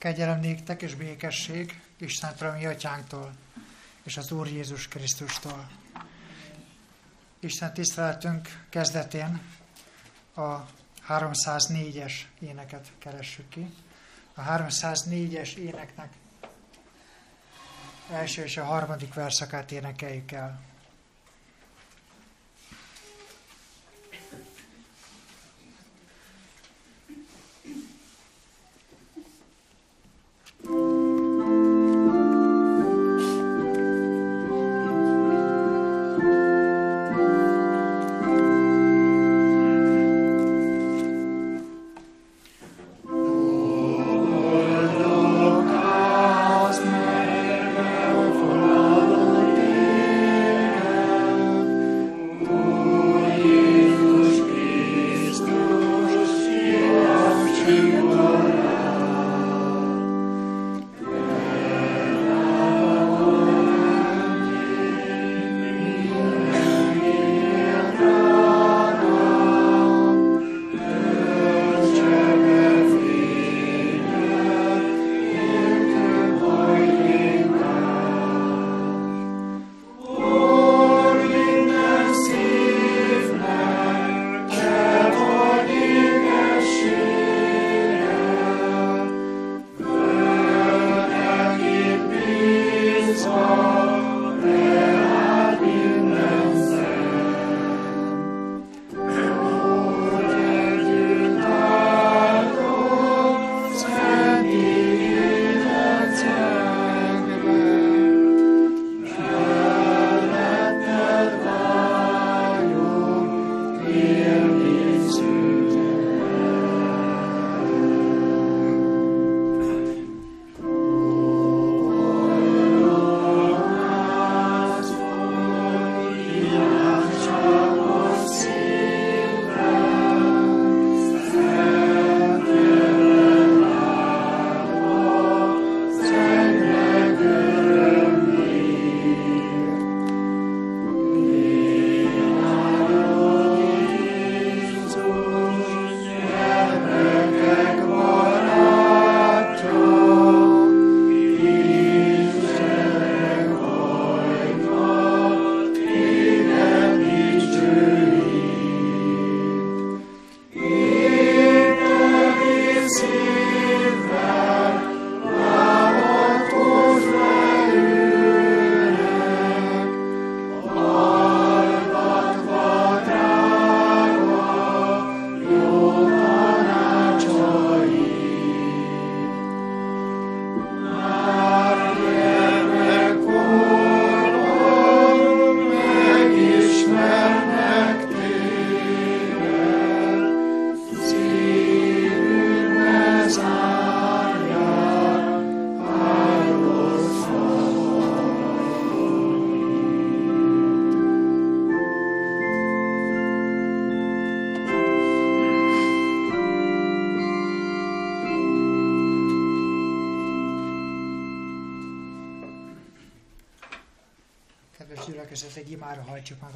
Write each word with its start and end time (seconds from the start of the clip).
Kegyelem 0.00 0.40
néktek 0.40 0.82
és 0.82 0.94
békesség 0.94 1.80
Istentől, 1.96 2.52
mi 2.52 2.66
atyánktól, 2.66 3.32
és 4.02 4.16
az 4.16 4.32
Úr 4.32 4.46
Jézus 4.46 4.88
Krisztustól. 4.88 5.70
Isten 7.40 7.74
tiszteletünk 7.74 8.64
kezdetén 8.68 9.40
a 10.34 10.56
304-es 11.08 12.12
éneket 12.38 12.92
keressük 12.98 13.48
ki. 13.48 13.74
A 14.34 14.42
304-es 14.42 15.54
éneknek 15.54 16.12
első 18.10 18.42
és 18.42 18.56
a 18.56 18.64
harmadik 18.64 19.14
verszakát 19.14 19.72
énekeljük 19.72 20.32
el. 20.32 20.60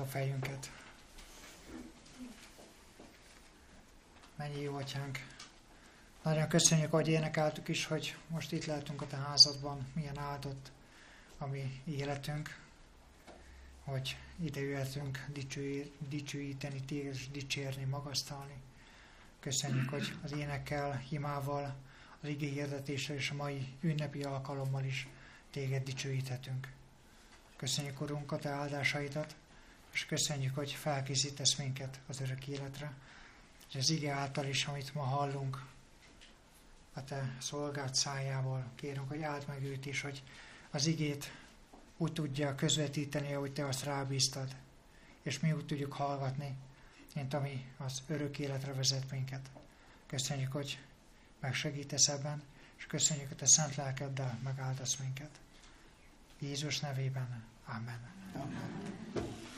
A 0.04 0.06
fejünket. 0.06 0.70
Mennyi 4.37 4.60
jó 4.60 4.76
atyánk! 4.76 5.19
Nagyon 6.22 6.48
köszönjük, 6.48 6.91
hogy 6.91 7.09
énekeltük 7.09 7.69
is, 7.69 7.87
hogy 7.87 8.16
most 8.28 8.53
itt 8.53 8.65
lehetünk 8.65 9.03
a 9.03 9.06
te 9.06 9.16
házadban, 9.16 9.87
milyen 9.92 10.19
áldott 10.19 10.70
a 11.38 11.47
mi 11.47 11.82
életünk, 11.84 12.59
hogy 13.84 14.16
ide 14.42 14.60
jöhetünk 14.60 15.26
dicsőíteni 16.09 16.81
téged 16.81 17.15
és 17.15 17.31
dicsérni, 17.31 17.84
magasztalni. 17.84 18.54
Köszönjük, 19.41 19.88
hogy 19.91 20.16
az 20.22 20.32
énekkel, 20.32 21.03
imával, 21.10 21.75
az 22.21 22.28
igé 22.28 22.48
hirdetéssel 22.48 23.16
és 23.16 23.31
a 23.31 23.34
mai 23.34 23.69
ünnepi 23.81 24.22
alkalommal 24.22 24.84
is 24.84 25.09
téged 25.50 25.82
dicsőíthetünk. 25.82 26.72
Köszönjük, 27.56 28.00
Urunk, 28.00 28.32
a 28.32 28.38
te 28.38 28.48
áldásaidat, 28.48 29.34
és 29.94 30.06
köszönjük, 30.06 30.55
hogy 30.55 30.72
felkészítesz 30.72 31.55
minket 31.55 32.00
az 32.06 32.21
örök 32.21 32.47
életre, 32.47 32.93
és 33.69 33.75
az 33.75 33.91
ige 33.91 34.12
által 34.12 34.44
is, 34.44 34.65
amit 34.65 34.94
ma 34.94 35.03
hallunk, 35.03 35.66
a 36.94 37.05
te 37.05 37.37
szolgált 37.41 37.94
szájából, 37.94 38.71
kérünk, 38.75 39.09
hogy 39.09 39.22
áld 39.22 39.45
meg 39.48 39.63
őt 39.63 39.86
is, 39.86 40.01
hogy 40.01 40.22
az 40.71 40.86
igét 40.86 41.33
úgy 41.97 42.13
tudja 42.13 42.54
közvetíteni, 42.54 43.34
ahogy 43.34 43.53
te 43.53 43.66
azt 43.66 43.84
rábíztad, 43.84 44.57
és 45.22 45.41
mi 45.41 45.53
úgy 45.53 45.66
tudjuk 45.66 45.92
hallgatni, 45.92 46.57
mint 47.15 47.34
ami 47.34 47.66
az 47.77 48.03
örök 48.07 48.39
életre 48.39 48.72
vezet 48.72 49.10
minket. 49.10 49.51
Köszönjük, 50.07 50.53
hogy 50.53 50.78
megsegítesz 51.41 52.09
ebben, 52.09 52.42
és 52.77 52.86
köszönjük, 52.86 53.28
hogy 53.28 53.36
te 53.36 53.47
szent 53.47 53.74
lelkeddel 53.74 54.39
megáldasz 54.42 54.97
minket. 54.97 55.41
Jézus 56.39 56.80
nevében. 56.80 57.45
Amen. 57.66 58.01
Amen. 58.34 59.53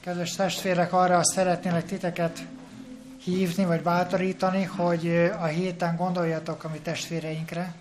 Kedves 0.00 0.34
testvérek, 0.34 0.92
arra 0.92 1.24
szeretnélek 1.24 1.84
titeket 1.84 2.46
hívni, 3.18 3.64
vagy 3.64 3.82
bátorítani, 3.82 4.62
hogy 4.62 5.08
a 5.40 5.44
héten 5.44 5.96
gondoljatok 5.96 6.64
a 6.64 6.68
mi 6.68 6.78
testvéreinkre, 6.78 7.74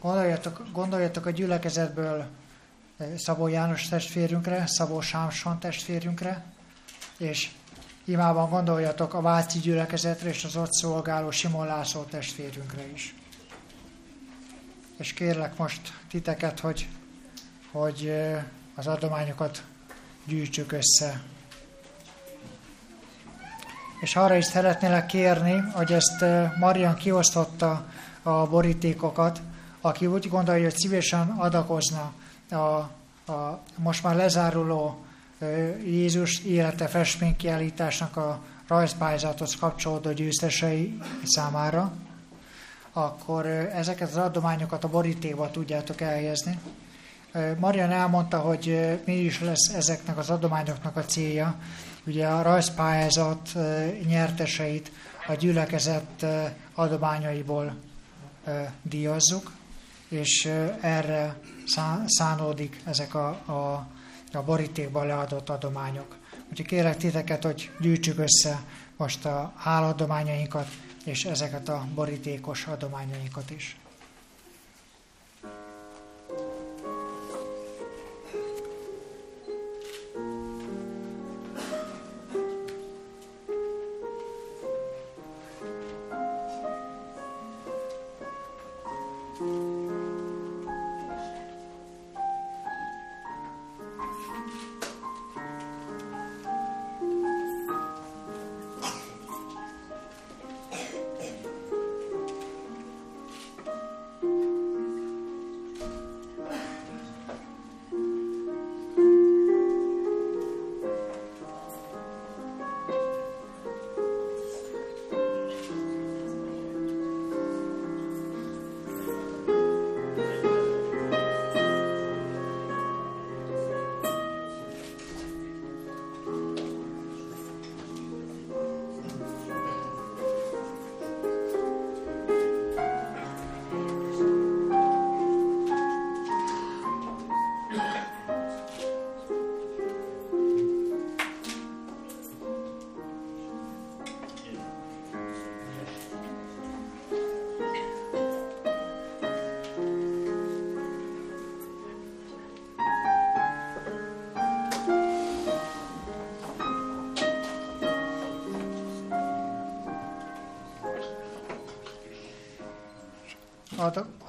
gondoljatok, 0.00 0.66
gondoljatok 0.72 1.26
a 1.26 1.30
gyülekezetből 1.30 2.26
Szabó 3.16 3.46
János 3.46 3.88
testvérünkre, 3.88 4.66
Szabó 4.66 5.00
Sámson 5.00 5.58
testvérünkre, 5.58 6.44
és 7.18 7.50
imában 8.06 8.50
gondoljatok 8.50 9.14
a 9.14 9.20
Váci 9.20 9.58
gyülekezetre 9.58 10.28
és 10.28 10.44
az 10.44 10.56
ott 10.56 10.72
szolgáló 10.72 11.30
Simon 11.30 11.66
László 11.66 12.02
testvérünkre 12.02 12.86
is. 12.92 13.14
És 14.96 15.12
kérlek 15.12 15.56
most 15.56 15.92
titeket, 16.10 16.60
hogy, 16.60 16.88
hogy 17.72 18.12
az 18.74 18.86
adományokat 18.86 19.62
gyűjtsük 20.24 20.72
össze. 20.72 21.22
És 24.00 24.16
arra 24.16 24.36
is 24.36 24.44
szeretnélek 24.44 25.06
kérni, 25.06 25.54
hogy 25.72 25.92
ezt 25.92 26.24
Marian 26.58 26.94
kiosztotta 26.94 27.86
a 28.22 28.46
borítékokat, 28.46 29.40
aki 29.80 30.06
úgy 30.06 30.28
gondolja, 30.28 30.62
hogy 30.64 30.76
szívesen 30.76 31.28
adakozna 31.28 32.12
a, 32.50 32.54
a 33.32 33.62
most 33.76 34.02
már 34.02 34.16
lezáruló 34.16 35.05
Jézus 35.84 36.44
élete 36.44 36.86
festménykiállításnak 36.86 38.16
a 38.16 38.42
rajzpályázathoz 38.68 39.56
kapcsolódó 39.56 40.12
győztesei 40.12 40.98
számára, 41.24 41.92
akkor 42.92 43.46
ezeket 43.46 44.08
az 44.08 44.16
adományokat 44.16 44.84
a 44.84 44.88
borítékba 44.88 45.50
tudjátok 45.50 46.00
elhelyezni. 46.00 46.58
Marian 47.58 47.90
elmondta, 47.90 48.38
hogy 48.38 48.98
mi 49.04 49.14
is 49.14 49.40
lesz 49.40 49.68
ezeknek 49.74 50.18
az 50.18 50.30
adományoknak 50.30 50.96
a 50.96 51.04
célja. 51.04 51.54
Ugye 52.06 52.26
a 52.26 52.42
rajzpályázat 52.42 53.54
nyerteseit 54.06 54.92
a 55.26 55.34
gyülekezet 55.34 56.26
adományaiból 56.74 57.76
díjazzuk, 58.82 59.52
és 60.08 60.50
erre 60.80 61.36
szánódik 62.06 62.80
ezek 62.84 63.14
a, 63.14 63.28
a, 63.28 63.86
a 64.36 64.44
borítékban 64.44 65.06
leadott 65.06 65.48
adományok. 65.48 66.16
Úgyhogy 66.50 66.66
kérlek 66.66 66.96
titeket, 66.96 67.44
hogy 67.44 67.70
gyűjtsük 67.80 68.18
össze 68.18 68.64
most 68.96 69.24
a 69.24 69.52
háladományainkat, 69.56 70.68
és 71.04 71.24
ezeket 71.24 71.68
a 71.68 71.86
borítékos 71.94 72.66
adományainkat 72.66 73.50
is. 73.50 73.76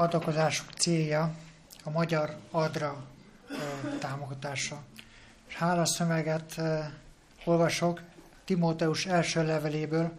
Adakozások 0.07 0.71
célja 0.71 1.35
a 1.83 1.89
magyar 1.89 2.35
adra 2.51 3.03
támogatása. 3.99 4.83
És 5.47 5.55
hálaszöveget 5.55 6.61
olvasok 7.45 8.01
Timóteus 8.45 9.05
első 9.05 9.45
leveléből, 9.45 10.11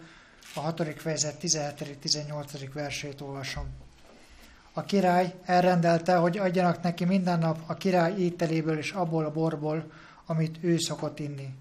a 0.54 0.60
6. 0.60 0.82
fejezet 0.96 1.36
17.-18. 1.42 2.68
versét 2.72 3.20
olvasom. 3.20 3.66
A 4.72 4.82
király 4.82 5.34
elrendelte, 5.44 6.16
hogy 6.16 6.38
adjanak 6.38 6.82
neki 6.82 7.04
minden 7.04 7.38
nap 7.38 7.58
a 7.66 7.74
király 7.74 8.14
ételéből 8.18 8.78
és 8.78 8.92
abból 8.92 9.24
a 9.24 9.32
borból, 9.32 9.92
amit 10.26 10.58
ő 10.60 10.78
szokott 10.78 11.18
inni. 11.18 11.54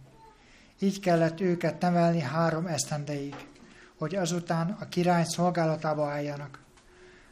Így 0.79 0.99
kellett 0.99 1.39
őket 1.39 1.81
nevelni 1.81 2.19
három 2.19 2.65
esztendeig, 2.65 3.35
hogy 3.97 4.15
azután 4.15 4.77
a 4.79 4.87
király 4.87 5.23
szolgálatába 5.23 6.09
álljanak. 6.09 6.65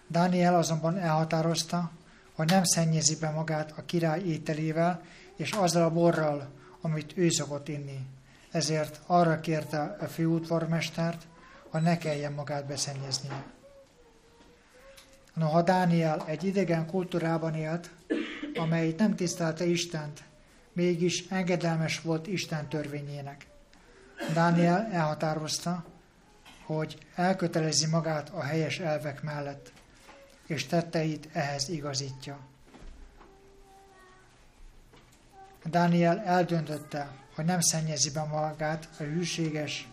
Dániel 0.08 0.56
azonban 0.56 0.98
elhatározta, 0.98 1.92
hogy 2.34 2.50
nem 2.50 2.64
szennyezi 2.64 3.16
be 3.16 3.30
magát 3.30 3.74
a 3.78 3.86
király 3.86 4.22
ételével 4.22 5.02
és 5.36 5.52
azzal 5.52 5.84
a 5.84 5.94
borral, 5.94 6.48
amit 6.82 7.18
ő 7.18 7.30
szokott 7.30 7.68
inni. 7.68 8.00
Ezért 8.52 9.00
arra 9.06 9.40
kérte 9.40 9.98
a 10.00 10.06
főútvarmestert, 10.06 11.28
hogy 11.70 11.82
ne 11.82 11.98
kelljen 11.98 12.34
magát 12.34 12.66
beszennyeznie. 12.66 13.44
Noha 15.34 15.62
Dániel 15.62 16.24
egy 16.26 16.44
idegen 16.44 16.86
kultúrában 16.86 17.56
élt, 17.56 17.90
amely 18.56 18.96
nem 18.98 19.16
tisztelte 19.16 19.66
Istent, 19.66 20.24
mégis 20.74 21.26
engedelmes 21.30 22.02
volt 22.02 22.28
Isten 22.28 22.68
törvényének. 22.70 23.48
Dániel 24.34 24.90
elhatározta, 24.92 25.86
hogy 26.66 26.98
elkötelezi 27.16 27.88
magát 27.88 28.30
a 28.30 28.42
helyes 28.42 28.80
elvek 28.80 29.24
mellett 29.24 29.72
és 30.48 30.66
tetteit 30.66 31.28
ehhez 31.32 31.70
igazítja. 31.70 32.40
Dániel 35.64 36.20
eldöntötte, 36.20 37.12
hogy 37.36 37.46
nem 37.46 37.60
szennyezi 37.60 38.12
be 38.12 38.24
magát 38.24 38.90
a 39.00 39.04
hűséges, 39.04 39.88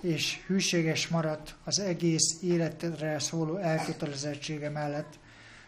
és 0.00 0.42
hűséges 0.46 1.08
maradt 1.08 1.54
az 1.64 1.78
egész 1.78 2.42
életre 2.42 3.18
szóló 3.18 3.56
elkötelezettsége 3.56 4.70
mellett, 4.70 5.18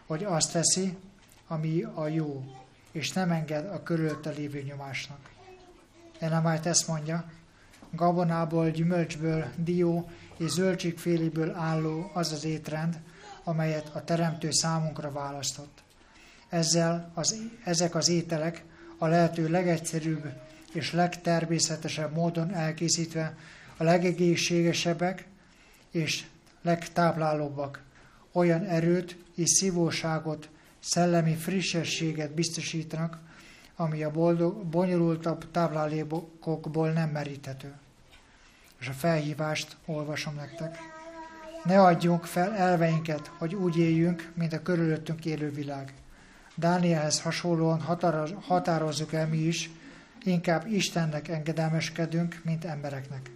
hogy 0.05 0.23
azt 0.23 0.51
teszi, 0.51 0.97
ami 1.47 1.83
a 1.93 2.07
jó, 2.07 2.43
és 2.91 3.11
nem 3.11 3.31
enged 3.31 3.65
a 3.65 3.83
körülte 3.83 4.29
lévő 4.29 4.61
nyomásnak. 4.61 5.29
Enemájt 6.19 6.65
ezt 6.65 6.87
mondja, 6.87 7.31
gabonából, 7.91 8.69
gyümölcsből, 8.69 9.45
dió 9.55 10.09
és 10.37 10.51
zöldségféléből 10.51 11.53
álló 11.55 12.11
az 12.13 12.31
az 12.31 12.43
étrend, 12.43 12.99
amelyet 13.47 13.89
a 13.93 14.03
Teremtő 14.03 14.51
számunkra 14.51 15.11
választott. 15.11 15.83
Ezzel 16.49 17.11
az, 17.13 17.41
ezek 17.63 17.95
az 17.95 18.09
ételek 18.09 18.63
a 18.97 19.07
lehető 19.07 19.49
legegyszerűbb 19.49 20.31
és 20.73 20.91
legtermészetesebb 20.91 22.13
módon 22.13 22.53
elkészítve 22.53 23.37
a 23.77 23.83
legegészségesebbek 23.83 25.27
és 25.91 26.25
legtáplálóbbak, 26.61 27.83
olyan 28.31 28.63
erőt 28.63 29.17
és 29.35 29.49
szívóságot, 29.49 30.49
szellemi 30.79 31.35
frissességet 31.35 32.33
biztosítanak, 32.33 33.19
ami 33.75 34.03
a 34.03 34.11
boldog, 34.11 34.65
bonyolultabb 34.65 35.51
táplálékokból 35.51 36.91
nem 36.91 37.09
meríthető. 37.09 37.73
És 38.79 38.87
a 38.87 38.93
felhívást 38.93 39.77
olvasom 39.85 40.35
nektek. 40.35 40.96
Ne 41.67 41.81
adjunk 41.81 42.25
fel 42.25 42.55
elveinket, 42.55 43.31
hogy 43.37 43.55
úgy 43.55 43.77
éljünk, 43.77 44.31
mint 44.33 44.53
a 44.53 44.61
körülöttünk 44.61 45.25
élő 45.25 45.49
világ. 45.49 45.93
Dánielhez 46.55 47.21
hasonlóan 47.21 47.81
határozzuk 48.41 49.13
el 49.13 49.27
mi 49.27 49.37
is, 49.37 49.69
inkább 50.23 50.67
Istennek 50.67 51.27
engedelmeskedünk, 51.27 52.41
mint 52.43 52.65
embereknek. 52.65 53.29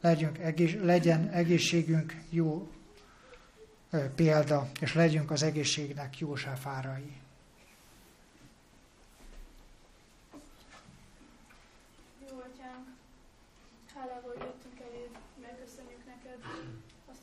Legyünk 0.00 0.38
egész, 0.38 0.74
legyen 0.82 1.28
egészségünk 1.28 2.14
jó 2.30 2.68
ö, 3.90 3.98
példa, 4.14 4.68
és 4.80 4.94
legyünk 4.94 5.30
az 5.30 5.42
egészségnek 5.42 6.18
jósáfárai. 6.18 7.20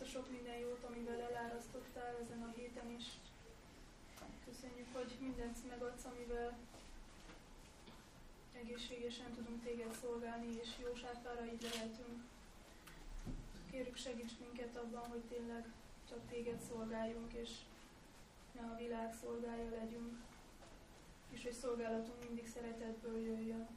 a 0.07 0.09
sok 0.09 0.31
minden 0.31 0.57
jót, 0.57 0.83
amivel 0.89 1.21
elárasztottál 1.29 2.15
ezen 2.23 2.41
a 2.41 2.51
héten 2.57 2.89
is. 2.97 3.05
Köszönjük, 4.45 4.87
hogy 4.93 5.11
mindent 5.19 5.57
megadsz, 5.69 6.05
amivel 6.05 6.57
egészségesen 8.61 9.33
tudunk 9.35 9.63
téged 9.63 9.93
szolgálni, 10.17 10.59
és 10.61 10.69
jó 10.83 10.91
így 11.53 11.61
lehetünk. 11.61 12.23
Kérjük, 13.71 13.97
segíts 13.97 14.33
minket 14.39 14.75
abban, 14.75 15.09
hogy 15.09 15.21
tényleg 15.29 15.65
csak 16.09 16.19
téged 16.29 16.59
szolgáljunk, 16.69 17.33
és 17.33 17.49
ne 18.51 18.61
a 18.61 18.77
világ 18.77 19.13
szolgálja 19.21 19.69
legyünk, 19.69 20.13
és 21.29 21.43
hogy 21.43 21.51
szolgálatunk 21.53 22.23
mindig 22.25 22.47
szeretetből 22.47 23.17
jöjjön. 23.19 23.67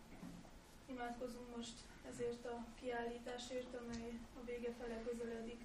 Imádkozunk 0.86 1.56
most 1.56 1.76
ezért 2.10 2.44
a 2.46 2.64
kiállításért, 2.80 3.74
amely 3.74 4.18
a 4.40 4.44
vége 4.44 4.72
fele 4.78 5.02
közeledik. 5.02 5.60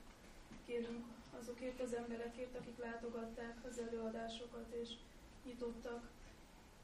Kérünk 0.66 1.06
azokért 1.40 1.82
az 1.82 1.94
emberekért, 1.94 2.56
akik 2.58 2.78
látogatták 2.78 3.58
az 3.70 3.80
előadásokat 3.80 4.74
és 4.82 4.90
nyitottak. 5.46 6.10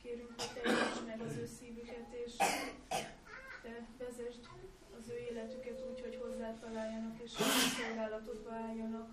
Kérünk, 0.01 0.33
hogy 0.37 0.51
te 0.53 0.69
meg 1.05 1.21
az 1.21 1.35
ő 1.35 1.45
szívüket, 1.45 2.13
és 2.25 2.33
te 3.61 4.05
az 4.97 5.09
ő 5.09 5.17
életüket 5.31 5.83
úgy, 5.89 6.01
hogy 6.01 6.19
hozzá 6.23 6.53
találjanak, 6.53 7.21
és 7.23 7.31
szolgálatodba 7.77 8.51
álljanak. 8.51 9.09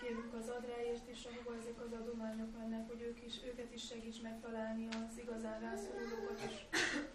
Kérünk 0.00 0.34
az 0.34 0.48
Adráért 0.48 1.10
is, 1.10 1.24
ahova 1.24 1.56
ezek 1.60 1.80
az 1.86 1.92
adományok 1.92 2.58
mennek, 2.58 2.88
hogy 2.88 3.00
ők 3.00 3.24
is, 3.26 3.34
őket 3.44 3.74
is 3.74 3.86
segíts 3.86 4.22
megtalálni 4.22 4.88
az 4.88 5.18
igazán 5.18 5.60
rászorulókat, 5.60 6.40
és 6.48 6.56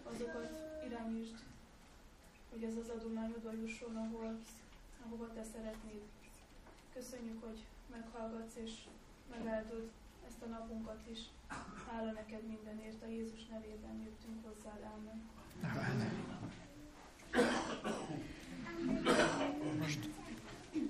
azokat 0.04 0.52
irányítsd, 0.86 1.36
hogy 2.52 2.64
ez 2.64 2.76
az 2.76 2.90
adomány 2.90 3.34
oda 3.38 3.52
jusson, 3.54 3.96
ahol, 3.96 4.40
ahova 5.06 5.34
te 5.34 5.44
szeretnéd. 5.44 6.02
Köszönjük, 6.94 7.44
hogy 7.44 7.60
meghallgatsz 7.92 8.56
és 8.56 8.72
megáldod 9.38 9.90
ezt 10.28 10.42
a 10.42 10.46
napunkat 10.46 11.02
is. 11.12 11.20
Hála 11.88 12.12
neked 12.12 12.44
mindenért, 12.44 13.04
a 13.04 13.08
Jézus 13.08 13.46
nevében 13.46 13.98
jöttünk 14.04 14.46
hozzá, 14.46 14.74
Most 19.80 20.10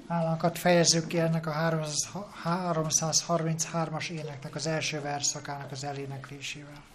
hálánkat 0.08 0.58
fejezzük 0.58 1.08
ki 1.08 1.20
ennek 1.20 1.48
a 1.48 1.52
333-as 2.46 4.10
éneknek 4.10 4.56
az 4.56 4.68
első 4.68 5.02
verszakának 5.02 5.72
az 5.72 5.84
eléneklésével. 5.84 6.93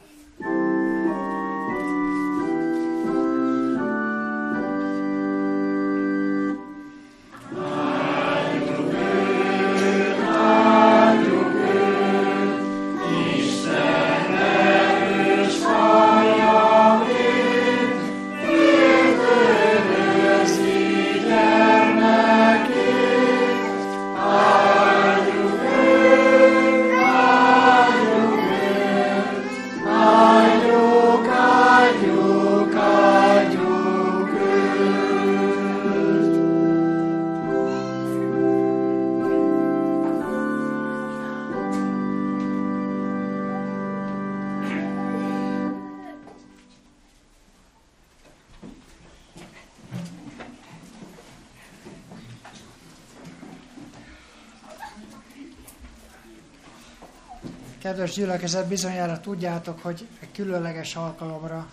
Kedves 58.08 58.24
gyülekezet, 58.24 58.68
bizonyára 58.68 59.20
tudjátok, 59.20 59.82
hogy 59.82 60.08
egy 60.20 60.32
különleges 60.32 60.96
alkalomra 60.96 61.68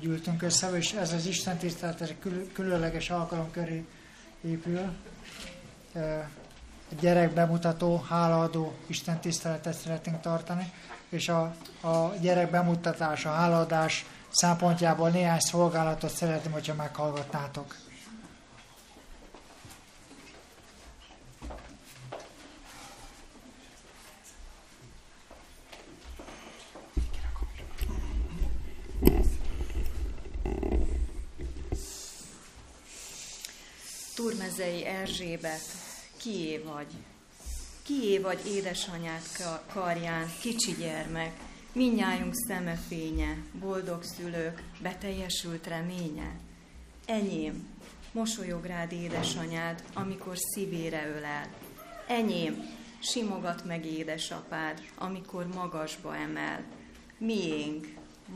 gyűltünk 0.00 0.42
össze, 0.42 0.76
és 0.76 0.92
ez 0.92 1.12
az 1.12 1.26
Isten 1.26 1.56
tisztelet 1.56 2.00
egy 2.00 2.16
különleges 2.52 3.10
alkalom 3.10 3.50
köré 3.50 3.84
épül. 4.40 4.80
Egy 6.90 6.98
gyerek 7.00 7.32
bemutató, 7.32 8.04
hálaadó 8.08 8.74
Isten 8.86 9.20
tiszteletet 9.20 9.74
szeretnénk 9.74 10.20
tartani, 10.20 10.72
és 11.08 11.28
a, 11.28 11.42
a 11.80 12.12
gyerek 12.20 12.50
bemutatása, 12.50 13.30
hálaadás 13.30 14.06
szempontjából 14.30 15.08
néhány 15.08 15.40
szolgálatot 15.40 16.10
szeretném, 16.10 16.52
hogyha 16.52 16.74
meghallgatnátok. 16.74 17.76
Turmezei 34.34 34.84
Erzsébet, 34.84 35.60
kié 36.16 36.58
vagy? 36.58 36.86
Kié 37.82 38.18
vagy 38.18 38.38
édesanyád 38.46 39.22
karján, 39.72 40.26
kicsi 40.40 40.72
gyermek, 40.72 41.32
minnyájunk 41.72 42.34
szemefénye, 42.34 43.36
boldog 43.60 44.02
szülők, 44.02 44.62
beteljesült 44.82 45.66
reménye? 45.66 46.36
Enyém, 47.06 47.68
mosolyog 48.12 48.64
rád 48.64 48.92
édesanyád, 48.92 49.82
amikor 49.92 50.36
szívére 50.36 51.08
ölel. 51.16 51.48
Enyém, 52.08 52.70
simogat 52.98 53.64
meg 53.64 53.86
édesapád, 53.86 54.82
amikor 54.94 55.46
magasba 55.46 56.16
emel. 56.16 56.62
Miénk, 57.18 57.86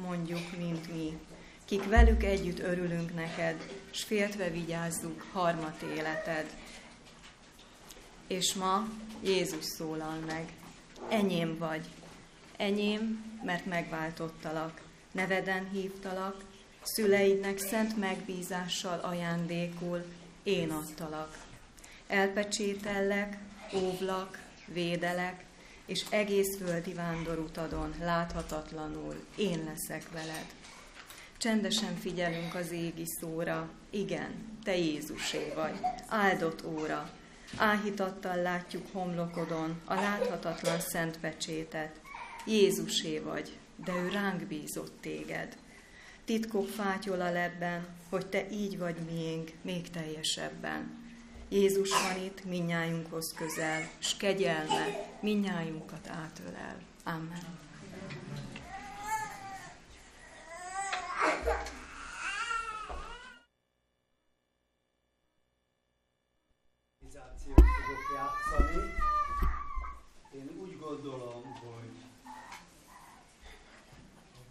mondjuk, 0.02 0.57
mint 0.59 0.93
mi, 0.93 1.19
kik 1.64 1.85
velük 1.85 2.23
együtt 2.23 2.59
örülünk 2.59 3.14
neked, 3.14 3.78
s 3.99 4.05
féltve 4.05 4.50
vigyázzuk 4.50 5.26
harmat 5.33 5.83
életed. 5.83 6.57
És 8.26 8.55
ma 8.55 8.88
Jézus 9.23 9.64
szólal 9.64 10.19
meg. 10.26 10.52
Enyém 11.09 11.59
vagy. 11.59 11.87
Enyém, 12.57 13.25
mert 13.45 13.67
megváltottalak. 13.67 14.81
Neveden 15.12 15.69
hívtalak, 15.71 16.45
szüleidnek 16.83 17.59
szent 17.59 17.97
megbízással 17.97 18.99
ajándékul 18.99 20.05
én 20.43 20.71
adtalak. 20.71 21.38
Elpecsétellek, 22.07 23.38
óvlak, 23.75 24.38
védelek, 24.67 25.45
és 25.87 26.05
egész 26.11 26.57
földi 26.57 26.93
vándorutadon 26.93 27.95
láthatatlanul 28.00 29.25
én 29.37 29.64
leszek 29.64 30.11
veled. 30.12 30.58
Csendesen 31.38 31.97
figyelünk 31.97 32.54
az 32.54 32.71
égi 32.71 33.04
szóra. 33.21 33.71
Igen, 33.90 34.59
te 34.62 34.76
Jézusé 34.76 35.52
vagy, 35.54 35.78
áldott 36.07 36.66
óra. 36.66 37.11
Áhítattal 37.57 38.42
látjuk 38.42 38.87
homlokodon 38.92 39.80
a 39.85 39.95
láthatatlan 39.95 40.80
szent 40.80 41.18
pecsétet. 41.18 42.00
Jézusé 42.47 43.18
vagy, 43.18 43.59
de 43.85 43.92
ő 43.92 44.09
ránk 44.09 44.42
bízott 44.42 45.00
téged. 45.00 45.57
Titkok 46.25 46.68
fátyol 46.68 47.21
a 47.21 47.33
lebben, 47.33 47.87
hogy 48.09 48.26
te 48.26 48.50
így 48.50 48.78
vagy 48.78 48.97
miénk 49.11 49.52
még 49.62 49.90
teljesebben. 49.90 51.07
Jézus 51.49 51.90
van 51.90 52.25
itt 52.25 52.45
minnyájunkhoz 52.45 53.35
közel, 53.37 53.90
s 53.99 54.16
kegyelme 54.16 55.09
minnyájunkat 55.21 56.09
átölel. 56.09 56.76
Amen. 57.04 57.68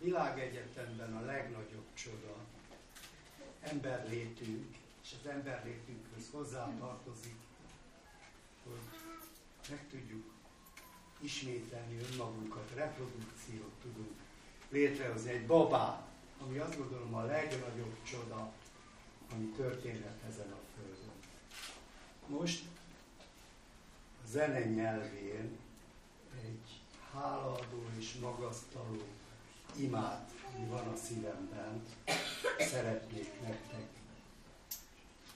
Világegyetemben 0.08 1.16
a 1.16 1.26
legnagyobb 1.26 1.94
csoda 1.94 2.36
emberlétünk, 3.62 4.76
és 5.04 5.16
az 5.20 5.30
emberlétünkhöz 5.30 6.30
hozzá 6.32 6.74
tartozik, 6.80 7.36
hogy 8.64 8.80
meg 9.70 9.88
tudjuk 9.90 10.34
ismételni 11.20 11.98
önmagunkat, 12.12 12.72
reprodukciót 12.76 13.74
tudunk 13.82 14.16
létrehozni, 14.70 15.30
egy 15.30 15.46
babát, 15.46 16.07
ami 16.42 16.58
azt 16.58 16.78
gondolom 16.78 17.16
a 17.16 17.26
legnagyobb 17.26 18.04
csoda, 18.04 18.52
ami 19.34 19.46
történhet 19.46 20.24
ezen 20.30 20.52
a 20.52 20.60
földön. 20.76 21.12
Most 22.28 22.66
a 24.24 24.28
zene 24.28 24.66
nyelvén 24.66 25.58
egy 26.44 26.82
hálaadó 27.14 27.84
és 27.98 28.14
magasztaló 28.14 29.04
imát, 29.76 30.32
ami 30.56 30.66
van 30.66 30.88
a 30.88 30.96
szívemben, 30.96 31.84
szeretnék 32.60 33.42
nektek 33.42 33.88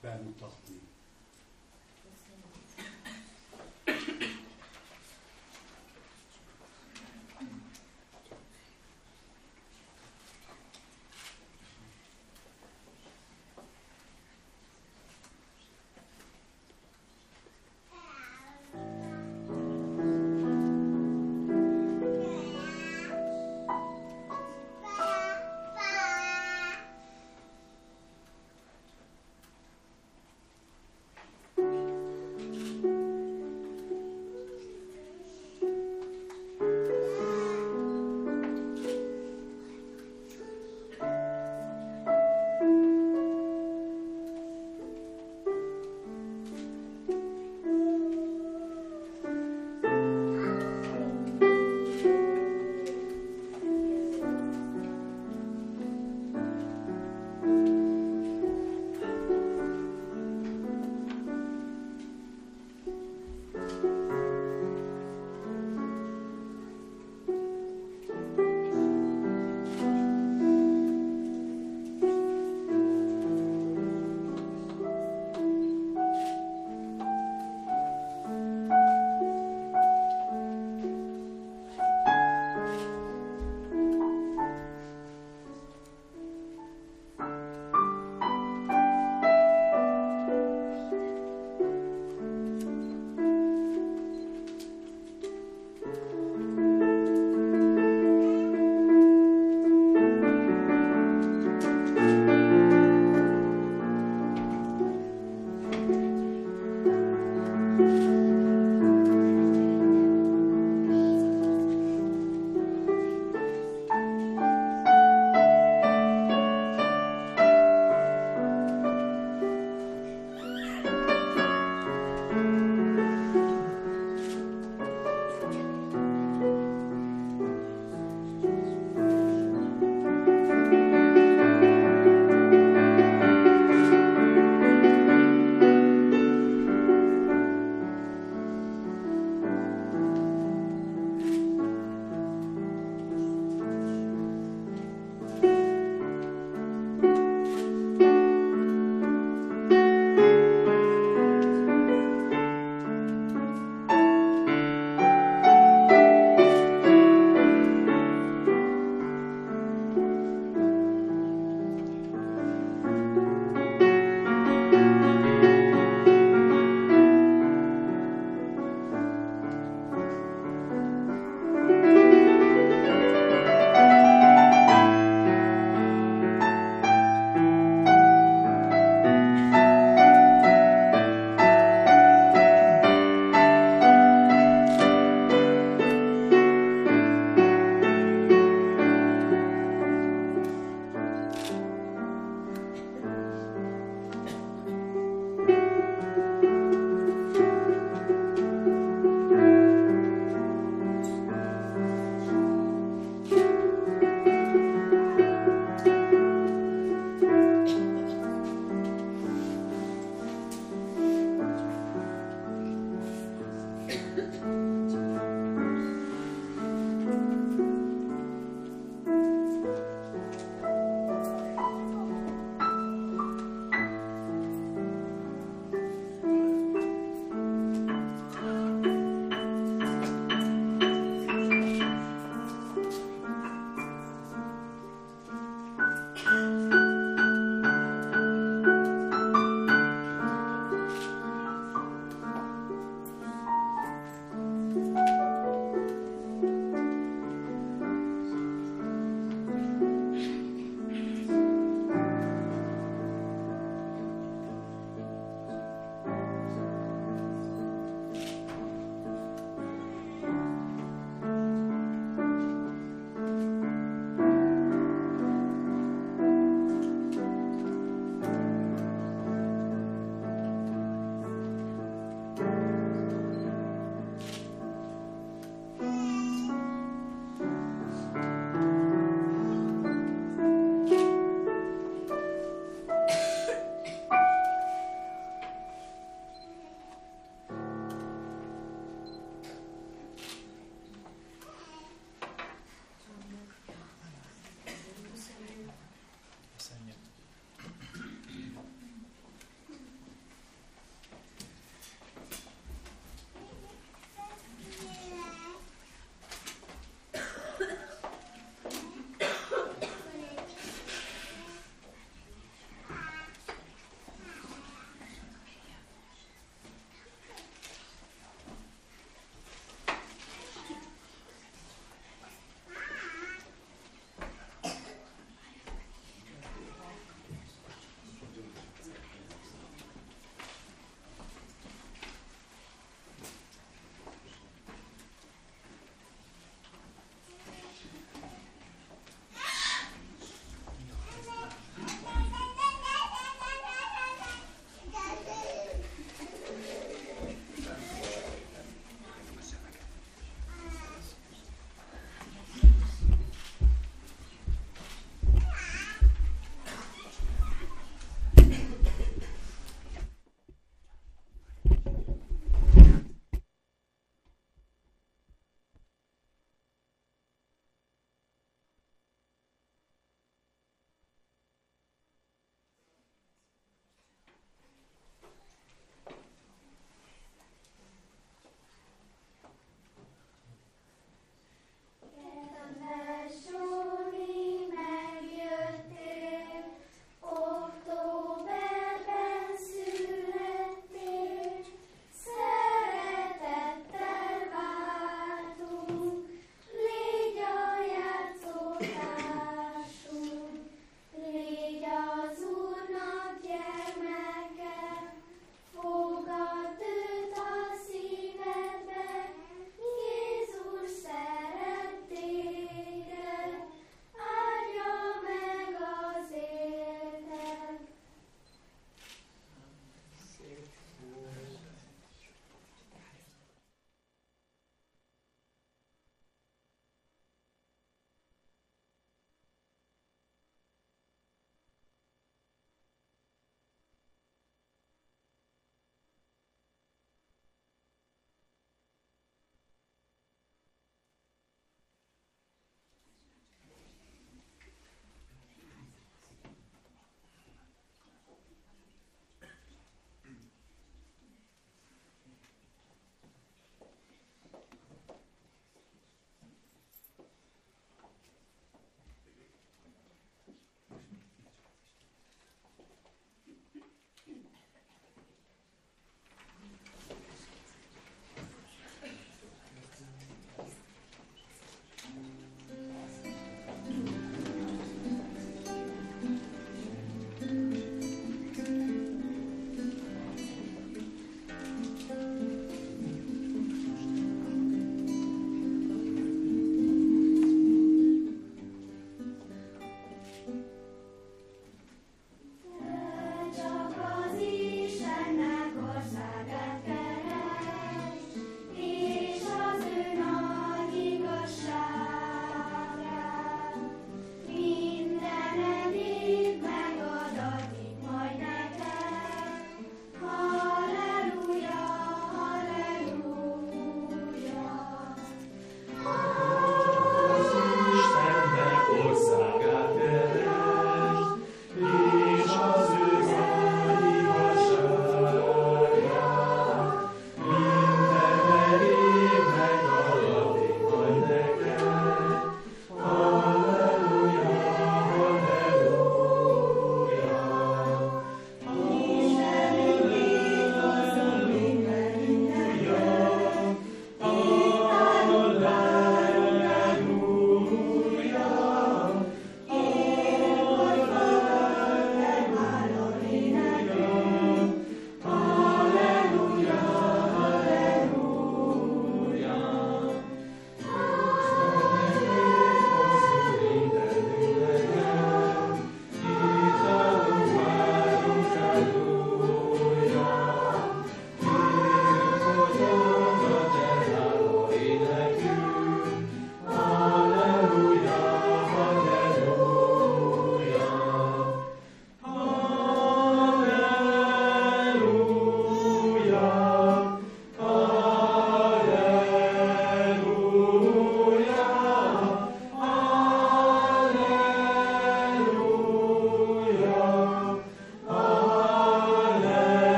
bemutatni. 0.00 0.80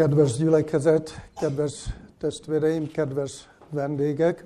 Kedves 0.00 0.36
gyülekezet, 0.36 1.10
kedves 1.40 1.86
testvéreim, 2.18 2.90
kedves 2.90 3.48
vendégek! 3.68 4.44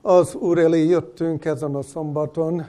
Az 0.00 0.34
Úr 0.34 0.58
elé 0.58 0.84
jöttünk 0.84 1.44
ezen 1.44 1.74
a 1.74 1.82
szombaton, 1.82 2.66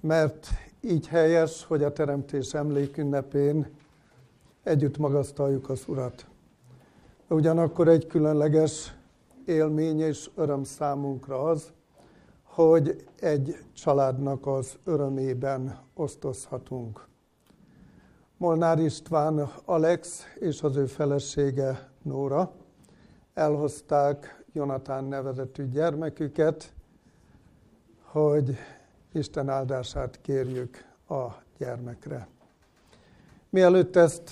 mert 0.00 0.48
így 0.80 1.06
helyes, 1.06 1.64
hogy 1.64 1.82
a 1.82 1.92
Teremtés 1.92 2.54
emlékünnepén 2.54 3.66
együtt 4.62 4.98
magasztaljuk 4.98 5.68
az 5.68 5.82
Urat. 5.86 6.26
Ugyanakkor 7.28 7.88
egy 7.88 8.06
különleges 8.06 8.94
élmény 9.44 10.00
és 10.00 10.30
öröm 10.34 10.64
számunkra 10.64 11.42
az, 11.42 11.72
hogy 12.42 13.04
egy 13.20 13.56
családnak 13.72 14.46
az 14.46 14.78
örömében 14.84 15.78
osztozhatunk. 15.94 17.06
Molnár 18.40 18.78
István 18.78 19.50
Alex 19.64 20.24
és 20.38 20.62
az 20.62 20.76
ő 20.76 20.86
felesége 20.86 21.90
Nóra 22.02 22.52
elhozták 23.34 24.44
Jonatán 24.52 25.04
nevezetű 25.04 25.68
gyermeküket, 25.68 26.72
hogy 28.02 28.56
Isten 29.12 29.48
áldását 29.48 30.20
kérjük 30.20 30.84
a 31.08 31.26
gyermekre. 31.58 32.28
Mielőtt 33.50 33.96
ezt 33.96 34.30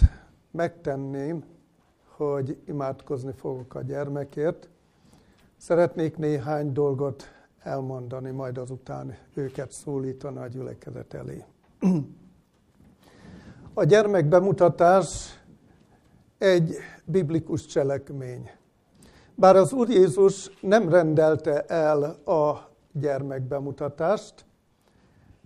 megtenném, 0.50 1.44
hogy 2.08 2.58
imádkozni 2.66 3.32
fogok 3.32 3.74
a 3.74 3.82
gyermekért, 3.82 4.68
szeretnék 5.56 6.16
néhány 6.16 6.72
dolgot 6.72 7.24
elmondani, 7.62 8.30
majd 8.30 8.58
azután 8.58 9.16
őket 9.34 9.72
szólítani 9.72 10.38
a 10.38 10.46
gyülekezet 10.46 11.14
elé. 11.14 11.44
A 13.78 13.84
gyermekbemutatás 13.84 15.38
egy 16.38 16.76
biblikus 17.04 17.66
cselekmény. 17.66 18.50
Bár 19.34 19.56
az 19.56 19.72
Úr 19.72 19.88
Jézus 19.88 20.50
nem 20.60 20.88
rendelte 20.88 21.60
el 21.62 22.02
a 22.24 22.70
gyermekbemutatást, 22.92 24.44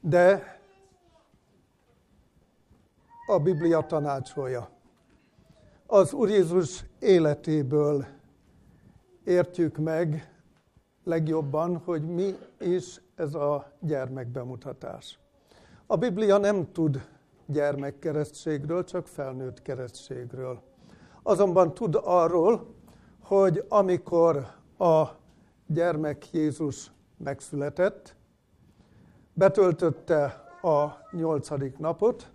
de 0.00 0.58
a 3.26 3.38
Biblia 3.38 3.80
tanácsolja. 3.80 4.68
Az 5.86 6.12
Úr 6.12 6.28
Jézus 6.28 6.84
életéből 6.98 8.06
értjük 9.24 9.76
meg 9.76 10.34
legjobban, 11.04 11.76
hogy 11.76 12.02
mi 12.02 12.36
is 12.60 13.00
ez 13.14 13.34
a 13.34 13.72
gyermekbemutatás. 13.80 15.18
A 15.86 15.96
Biblia 15.96 16.36
nem 16.36 16.72
tud 16.72 17.00
gyermekkeresztségről, 17.50 18.84
csak 18.84 19.06
felnőtt 19.06 19.62
keresztségről. 19.62 20.62
Azonban 21.22 21.74
tud 21.74 21.98
arról, 22.02 22.74
hogy 23.20 23.64
amikor 23.68 24.46
a 24.78 25.04
gyermek 25.66 26.32
Jézus 26.32 26.90
megszületett, 27.16 28.14
betöltötte 29.32 30.24
a 30.62 30.86
nyolcadik 31.12 31.78
napot, 31.78 32.30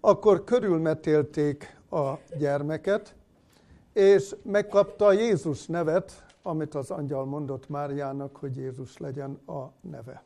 akkor 0.00 0.44
körülmetélték 0.44 1.80
a 1.90 2.12
gyermeket, 2.38 3.14
és 3.92 4.36
megkapta 4.42 5.12
Jézus 5.12 5.66
nevet, 5.66 6.24
amit 6.42 6.74
az 6.74 6.90
angyal 6.90 7.24
mondott 7.24 7.68
Máriának, 7.68 8.36
hogy 8.36 8.56
Jézus 8.56 8.98
legyen 8.98 9.40
a 9.46 9.72
neve. 9.80 10.22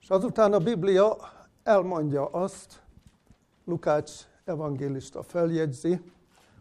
És 0.00 0.10
azután 0.10 0.52
a 0.52 0.58
Biblia 0.58 1.16
elmondja 1.62 2.26
azt, 2.26 2.82
Lukács 3.68 4.12
evangélista 4.44 5.22
feljegyzi, 5.22 6.00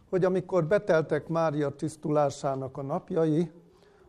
hogy 0.09 0.25
amikor 0.25 0.65
beteltek 0.65 1.27
Mária 1.27 1.69
tisztulásának 1.69 2.77
a 2.77 2.81
napjai, 2.81 3.51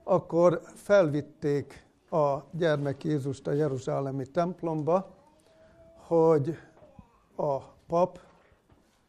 akkor 0.03 0.61
felvitték 0.75 1.87
a 2.11 2.39
gyermek 2.51 3.05
Jézust 3.05 3.47
a 3.47 3.53
Jeruzsálemi 3.53 4.27
templomba, 4.27 5.15
hogy 5.97 6.57
a 7.37 7.59
pap 7.87 8.21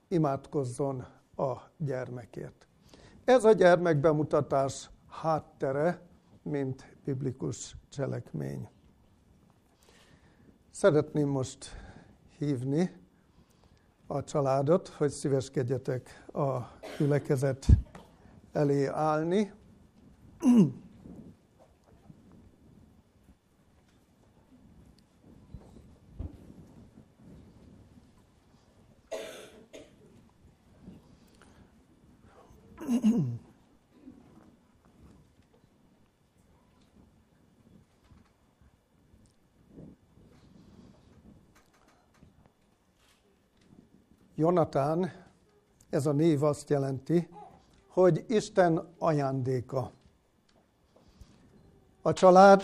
imádkozzon 0.08 1.06
a 1.36 1.54
gyermekért. 1.78 2.68
Ez 3.24 3.46
a 3.46 3.52
gyermekbemutatás 3.52 4.90
háttere, 5.08 6.02
mint 6.42 6.98
biblikus 7.04 7.76
cselekmény. 7.90 8.70
Szeretném 10.72 11.28
most 11.28 11.70
hívni 12.38 13.08
a 14.12 14.24
családot, 14.24 14.88
hogy 14.88 15.10
szíveskedjetek 15.10 16.26
a 16.34 16.58
gyülekezet 16.98 17.68
elé 18.52 18.86
állni. 18.86 19.52
Jonatán, 44.40 45.12
ez 45.90 46.06
a 46.06 46.12
név 46.12 46.44
azt 46.44 46.70
jelenti, 46.70 47.30
hogy 47.88 48.26
Isten 48.28 48.94
ajándéka. 48.98 49.92
A 52.02 52.14
család, 52.14 52.62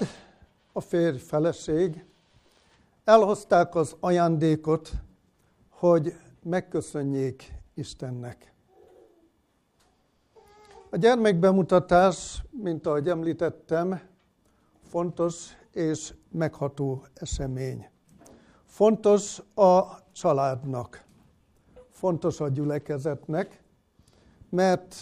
a 0.73 0.79
férj, 0.79 1.17
feleség 1.17 2.05
elhozták 3.03 3.75
az 3.75 3.95
ajándékot, 3.99 4.91
hogy 5.69 6.13
megköszönjék 6.43 7.53
Istennek. 7.73 8.53
A 10.89 10.97
gyermekbemutatás, 10.97 12.43
mint 12.51 12.87
ahogy 12.87 13.09
említettem, 13.09 14.01
fontos 14.81 15.47
és 15.71 16.13
megható 16.31 17.05
esemény. 17.13 17.89
Fontos 18.65 19.41
a 19.55 19.81
családnak 20.11 21.04
fontos 21.95 22.39
a 22.39 22.47
gyülekezetnek, 22.47 23.63
mert 24.49 24.95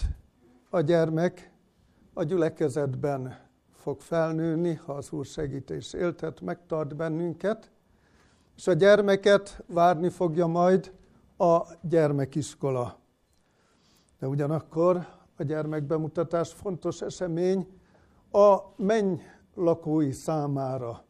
a 0.69 0.81
gyermek 0.81 1.51
a 2.13 2.23
gyülekezetben 2.23 3.39
fog 3.71 3.99
felnőni, 3.99 4.73
ha 4.73 4.93
az 4.93 5.11
Úr 5.11 5.25
segítés 5.25 5.93
éltet, 5.93 6.41
megtart 6.41 6.95
bennünket, 6.95 7.71
és 8.55 8.67
a 8.67 8.73
gyermeket 8.73 9.63
várni 9.67 10.09
fogja 10.09 10.47
majd 10.47 10.93
a 11.37 11.61
gyermekiskola. 11.81 12.99
De 14.19 14.27
ugyanakkor 14.27 15.07
a 15.37 15.43
gyermekbemutatás 15.43 16.51
fontos 16.51 17.01
esemény 17.01 17.67
a 18.31 18.57
menny 18.75 19.21
lakói 19.55 20.11
számára, 20.11 21.03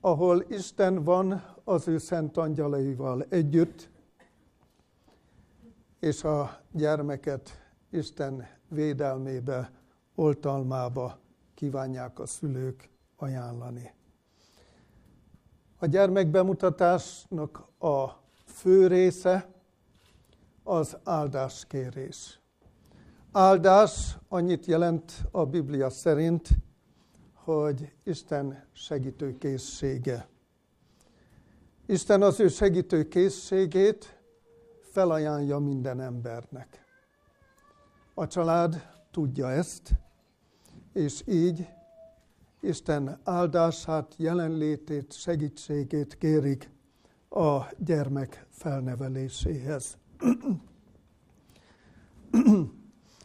ahol 0.00 0.44
Isten 0.48 1.04
van 1.04 1.42
az 1.64 1.88
ő 1.88 1.98
szent 1.98 2.36
angyalaival 2.36 3.26
együtt, 3.28 3.94
és 6.00 6.24
a 6.24 6.60
gyermeket 6.72 7.50
Isten 7.90 8.48
védelmébe, 8.68 9.70
oltalmába 10.14 11.18
kívánják 11.54 12.18
a 12.18 12.26
szülők 12.26 12.88
ajánlani. 13.16 13.94
A 15.78 15.86
gyermekbemutatásnak 15.86 17.68
a 17.78 18.06
fő 18.44 18.86
része 18.86 19.48
az 20.62 20.96
áldáskérés. 21.04 22.40
Áldás 23.32 24.18
annyit 24.28 24.66
jelent 24.66 25.12
a 25.30 25.44
Biblia 25.44 25.90
szerint, 25.90 26.48
hogy 27.32 27.92
Isten 28.04 28.64
segítőkészsége. 28.72 30.28
Isten 31.86 32.22
az 32.22 32.40
ő 32.40 32.48
segítőkészségét 32.48 34.15
felajánlja 34.96 35.58
minden 35.58 36.00
embernek. 36.00 36.84
A 38.14 38.26
család 38.26 38.82
tudja 39.10 39.50
ezt, 39.50 39.90
és 40.92 41.22
így 41.26 41.68
Isten 42.60 43.20
áldását, 43.24 44.14
jelenlétét, 44.16 45.12
segítségét 45.12 46.18
kérik 46.18 46.70
a 47.28 47.60
gyermek 47.78 48.46
felneveléséhez. 48.50 49.96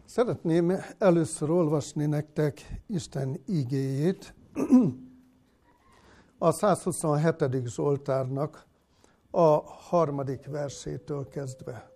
Szeretném 0.05 0.74
először 0.97 1.49
olvasni 1.49 2.05
nektek 2.05 2.82
Isten 2.88 3.39
igéjét. 3.45 4.34
A 6.38 6.51
127. 6.51 7.67
Zsoltárnak 7.67 8.69
a 9.32 9.61
harmadik 9.63 10.45
versétől 10.45 11.27
kezdve. 11.27 11.91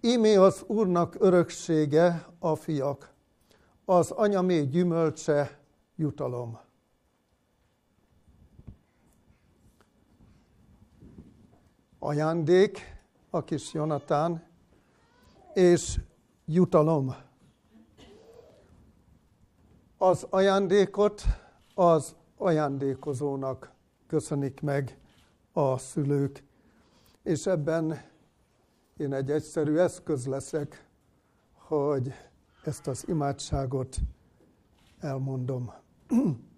Ímé 0.00 0.34
az 0.34 0.64
Úrnak 0.66 1.16
öröksége 1.18 2.26
a 2.38 2.54
fiak, 2.54 3.12
az 3.84 4.10
anyamé 4.10 4.62
gyümölcse 4.62 5.58
jutalom. 5.96 6.58
Ajándék, 11.98 12.78
a 13.30 13.44
kis 13.44 13.72
Jonatán, 13.72 14.46
és 15.54 16.00
jutalom. 16.44 17.14
Az 19.98 20.26
ajándékot 20.30 21.22
az 21.74 22.14
ajándékozónak 22.36 23.72
köszönik 24.06 24.60
meg 24.60 24.98
a 25.52 25.78
szülők, 25.78 26.42
és 27.22 27.46
ebben 27.46 28.02
én 28.96 29.12
egy 29.12 29.30
egyszerű 29.30 29.76
eszköz 29.76 30.26
leszek, 30.26 30.88
hogy 31.52 32.12
ezt 32.64 32.86
az 32.86 33.08
imádságot 33.08 33.96
elmondom. 34.98 35.72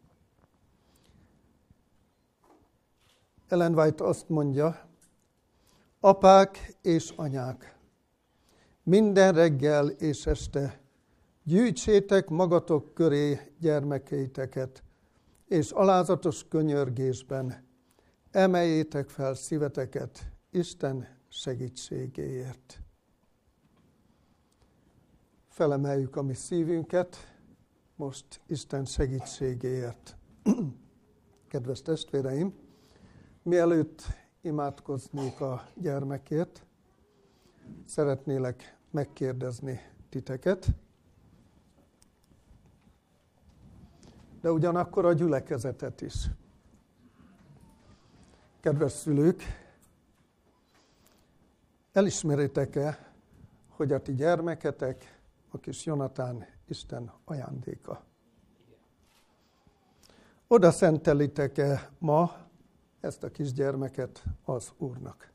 Ellen 3.48 3.78
White 3.78 4.04
azt 4.04 4.28
mondja, 4.28 4.88
apák 6.00 6.76
és 6.82 7.12
anyák, 7.16 7.78
minden 8.82 9.32
reggel 9.32 9.88
és 9.88 10.26
este 10.26 10.80
gyűjtsétek 11.44 12.28
magatok 12.28 12.94
köré 12.94 13.52
gyermekeiteket, 13.58 14.82
és 15.46 15.70
alázatos 15.70 16.48
könyörgésben 16.48 17.70
emeljétek 18.32 19.08
fel 19.08 19.34
szíveteket 19.34 20.30
Isten 20.50 21.08
segítségéért. 21.28 22.80
Felemeljük 25.48 26.16
a 26.16 26.22
mi 26.22 26.34
szívünket 26.34 27.16
most 27.96 28.40
Isten 28.46 28.84
segítségéért. 28.84 30.16
Kedves 31.48 31.82
testvéreim, 31.82 32.54
mielőtt 33.42 34.02
imádkoznék 34.40 35.40
a 35.40 35.68
gyermekért, 35.74 36.66
szeretnélek 37.84 38.78
megkérdezni 38.90 39.80
titeket, 40.08 40.66
de 44.40 44.52
ugyanakkor 44.52 45.04
a 45.04 45.12
gyülekezetet 45.12 46.00
is. 46.00 46.30
Kedves 48.62 48.92
szülők, 48.92 49.42
elismeritek-e, 51.92 53.12
hogy 53.68 53.92
a 53.92 54.02
ti 54.02 54.14
gyermeketek, 54.14 55.20
a 55.48 55.58
kis 55.58 55.86
Jonatán 55.86 56.46
Isten 56.68 57.12
ajándéka? 57.24 58.04
Oda 60.46 60.70
szentelitek-e 60.70 61.90
ma 61.98 62.36
ezt 63.00 63.22
a 63.22 63.30
kisgyermeket 63.30 64.24
az 64.44 64.72
Úrnak? 64.78 65.32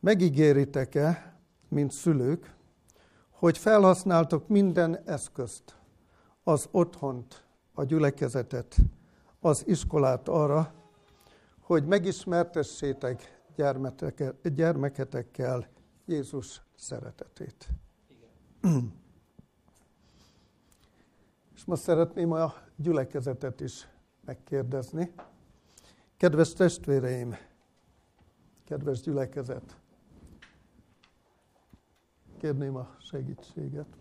Megígéritek-e, 0.00 1.36
mint 1.68 1.92
szülők, 1.92 2.54
hogy 3.30 3.58
felhasználtok 3.58 4.48
minden 4.48 5.02
eszközt, 5.04 5.78
az 6.42 6.68
otthont, 6.70 7.44
a 7.72 7.84
gyülekezetet, 7.84 8.76
az 9.44 9.66
iskolát 9.66 10.28
arra, 10.28 10.74
hogy 11.60 11.86
megismertessétek 11.86 13.42
gyermeketekkel 14.54 15.68
Jézus 16.04 16.62
szeretetét. 16.74 17.68
Igen. 18.62 19.02
És 21.54 21.64
most 21.64 21.82
szeretném 21.82 22.32
a 22.32 22.54
gyülekezetet 22.76 23.60
is 23.60 23.88
megkérdezni. 24.24 25.12
Kedves 26.16 26.52
testvéreim, 26.52 27.36
kedves 28.64 29.00
gyülekezet, 29.00 29.76
kérném 32.38 32.76
a 32.76 32.96
segítséget. 32.98 33.96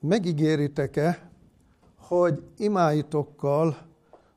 Megígéritek-e, 0.00 1.31
hogy 2.02 2.42
imáitokkal, 2.56 3.76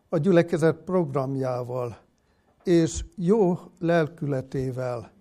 a 0.10 0.18
gyülekezet 0.18 0.76
programjával 0.76 1.98
és 2.64 3.06
jó 3.16 3.58
lelkületével 3.80 5.12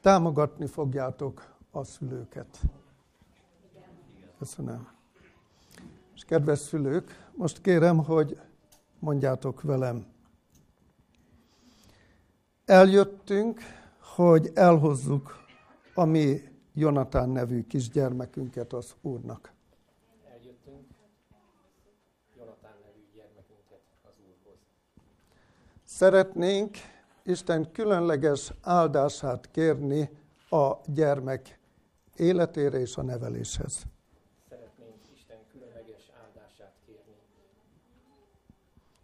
támogatni 0.00 0.66
fogjátok 0.66 1.54
a 1.70 1.84
szülőket. 1.84 2.60
Köszönöm. 4.38 4.88
És 6.14 6.24
kedves 6.24 6.58
szülők, 6.58 7.30
most 7.34 7.60
kérem, 7.60 8.04
hogy 8.04 8.40
mondjátok 8.98 9.62
velem. 9.62 10.06
Eljöttünk, 12.64 13.60
hogy 14.16 14.50
elhozzuk 14.54 15.36
a 15.94 16.04
mi 16.04 16.40
Jonatán 16.74 17.30
nevű 17.30 17.66
kisgyermekünket 17.66 18.72
az 18.72 18.94
Úrnak. 19.00 19.52
Eljöttünk 20.30 20.86
Jonatán 22.36 22.76
nevű 22.82 23.00
gyermekünket 23.14 23.80
az 24.02 24.14
Úrhoz. 24.20 24.58
Szeretnénk 25.98 26.76
Isten 27.22 27.72
különleges 27.72 28.52
áldását 28.62 29.50
kérni 29.50 30.10
a 30.50 30.72
gyermek 30.86 31.58
életére 32.16 32.78
és 32.78 32.96
a 32.96 33.02
neveléshez. 33.02 33.82
Szeretnénk 34.48 34.94
Isten 35.14 35.38
különleges 35.52 36.10
áldását 36.24 36.74
kérni 36.86 37.14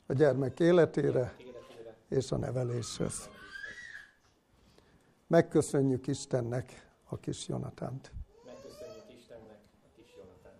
A 0.07 0.13
gyermek 0.13 0.61
életére 0.61 1.35
életére 1.39 1.97
és 2.09 2.33
a 2.33 2.37
neveléshez. 2.37 3.31
Megköszönjük 5.27 6.07
Istennek 6.07 6.91
a 7.05 7.17
kis 7.17 7.49
Jonatánt. 7.49 8.13
megköszönjük 8.45 9.19
Istennek 9.19 9.61
a 9.85 9.89
kis 9.97 10.17
Jonatán. 10.17 10.59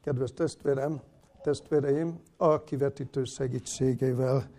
Kedves 0.00 0.32
testvérem, 0.32 1.00
testvéreim, 1.42 2.20
a 2.36 2.64
kivetítő 2.64 3.24
segítségével 3.24 4.56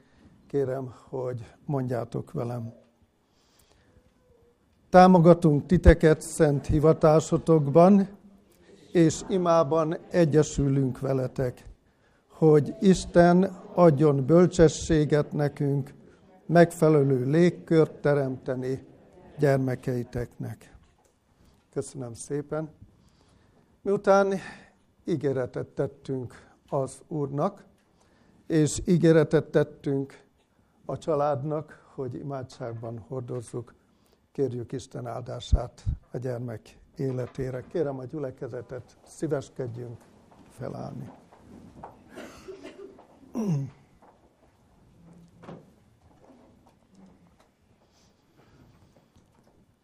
kérem, 0.50 0.94
hogy 1.10 1.46
mondjátok 1.66 2.32
velem. 2.32 2.74
Támogatunk 4.90 5.66
titeket 5.66 6.22
szent 6.22 6.66
hivatásotokban, 6.66 8.08
és 8.92 9.22
imában 9.28 9.98
egyesülünk 10.12 11.00
veletek, 11.00 11.64
hogy 12.28 12.76
Isten 12.80 13.44
adjon 13.74 14.26
bölcsességet 14.26 15.32
nekünk, 15.32 15.94
megfelelő 16.46 17.26
légkört 17.26 18.02
teremteni 18.02 18.86
gyermekeiteknek. 19.38 20.76
Köszönöm 21.74 22.14
szépen. 22.14 22.70
Miután 23.82 24.34
ígéretet 25.06 25.68
tettünk 25.68 26.34
az 26.70 27.02
Úrnak, 27.08 27.66
és 28.48 28.82
ígéretet 28.86 29.46
tettünk 29.46 30.28
a 30.90 30.98
családnak, 30.98 31.92
hogy 31.96 32.16
imádságban 32.16 33.00
hordozzuk, 33.08 33.74
kérjük 34.32 34.72
Isten 34.72 35.08
áldását 35.08 35.86
a 36.12 36.18
gyermek 36.18 36.78
életére. 36.96 37.62
Kérem 37.62 38.00
a 38.00 38.04
gyülekezetet, 38.04 38.98
szíveskedjünk 39.06 39.98
felállni. 40.50 41.12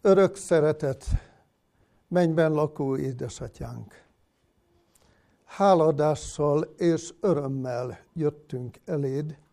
Örök 0.02 0.36
szeretet, 0.36 1.06
mennyben 2.08 2.52
lakó 2.52 2.98
édesatyánk. 2.98 4.04
Háladással 5.44 6.62
és 6.78 7.14
örömmel 7.20 8.00
jöttünk 8.14 8.80
eléd, 8.86 9.44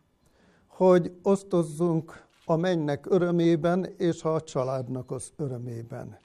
hogy 0.73 1.13
osztozzunk 1.23 2.27
a 2.45 2.57
mennynek 2.57 3.07
örömében 3.11 3.85
és 3.85 4.23
a 4.23 4.41
családnak 4.41 5.11
az 5.11 5.33
örömében. 5.37 6.19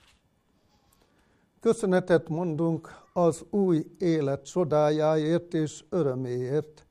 Köszönetet 1.60 2.30
mondunk 2.30 2.90
az 3.14 3.46
új 3.50 3.86
élet 3.98 4.46
csodájáért 4.46 5.54
és 5.54 5.84
öröméért, 5.90 6.88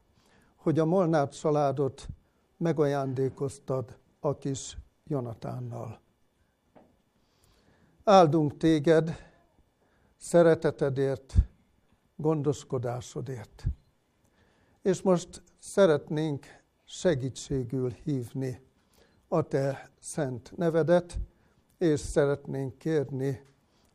hogy 0.56 0.78
a 0.78 0.84
Molnár 0.84 1.28
családot 1.28 2.06
megajándékoztad 2.56 3.98
a 4.20 4.38
kis 4.38 4.76
Jonatánnal. 5.06 6.00
Áldunk 8.04 8.56
téged 8.56 9.10
szeretetedért, 10.16 11.34
gondoskodásodért. 12.16 13.64
És 14.82 15.02
most 15.02 15.42
szeretnénk 15.58 16.46
segítségül 16.86 17.90
hívni 17.90 18.60
a 19.28 19.42
te 19.42 19.90
szent 20.00 20.52
nevedet, 20.56 21.18
és 21.78 22.00
szeretnénk 22.00 22.78
kérni 22.78 23.42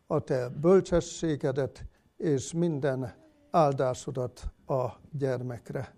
a 0.08 0.20
te 0.20 0.50
bölcsességedet 0.50 1.86
és 2.18 2.54
minden 2.54 3.14
áldásodat 3.50 4.52
a 4.66 4.88
gyermekre. 5.12 5.96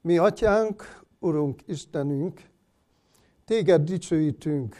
Mi 0.00 0.18
atyánk, 0.18 1.00
Urunk 1.18 1.62
Istenünk, 1.66 2.50
téged 3.44 3.82
dicsőítünk, 3.82 4.76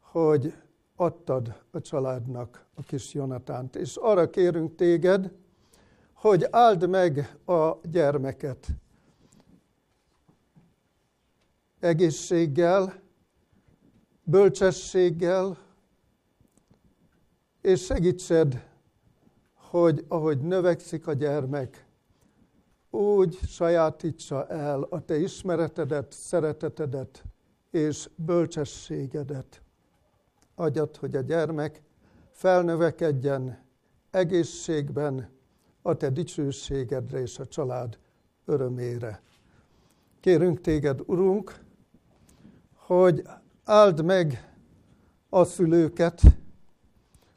hogy 0.00 0.54
adtad 0.96 1.62
a 1.70 1.80
családnak 1.80 2.66
a 2.74 2.82
kis 2.82 3.14
Jonatánt, 3.14 3.76
és 3.76 3.96
arra 3.96 4.30
kérünk 4.30 4.74
téged, 4.74 5.32
hogy 6.20 6.46
áld 6.50 6.88
meg 6.88 7.36
a 7.46 7.76
gyermeket 7.82 8.66
egészséggel, 11.78 13.02
bölcsességgel, 14.22 15.58
és 17.60 17.84
segítsed, 17.84 18.66
hogy 19.54 20.04
ahogy 20.08 20.40
növekszik 20.40 21.06
a 21.06 21.12
gyermek, 21.12 21.86
úgy 22.90 23.38
sajátítsa 23.46 24.46
el 24.46 24.82
a 24.82 25.04
te 25.04 25.18
ismeretedet, 25.18 26.12
szeretetedet 26.12 27.24
és 27.70 28.10
bölcsességedet. 28.14 29.62
Adjad, 30.54 30.96
hogy 30.96 31.16
a 31.16 31.20
gyermek 31.20 31.82
felnövekedjen 32.30 33.64
egészségben 34.10 35.38
a 35.82 35.94
te 35.94 36.10
dicsőségedre 36.10 37.20
és 37.20 37.38
a 37.38 37.46
család 37.46 37.98
örömére. 38.44 39.22
Kérünk 40.20 40.60
téged, 40.60 41.00
Urunk, 41.06 41.64
hogy 42.74 43.22
áld 43.64 44.04
meg 44.04 44.54
a 45.28 45.44
szülőket, 45.44 46.22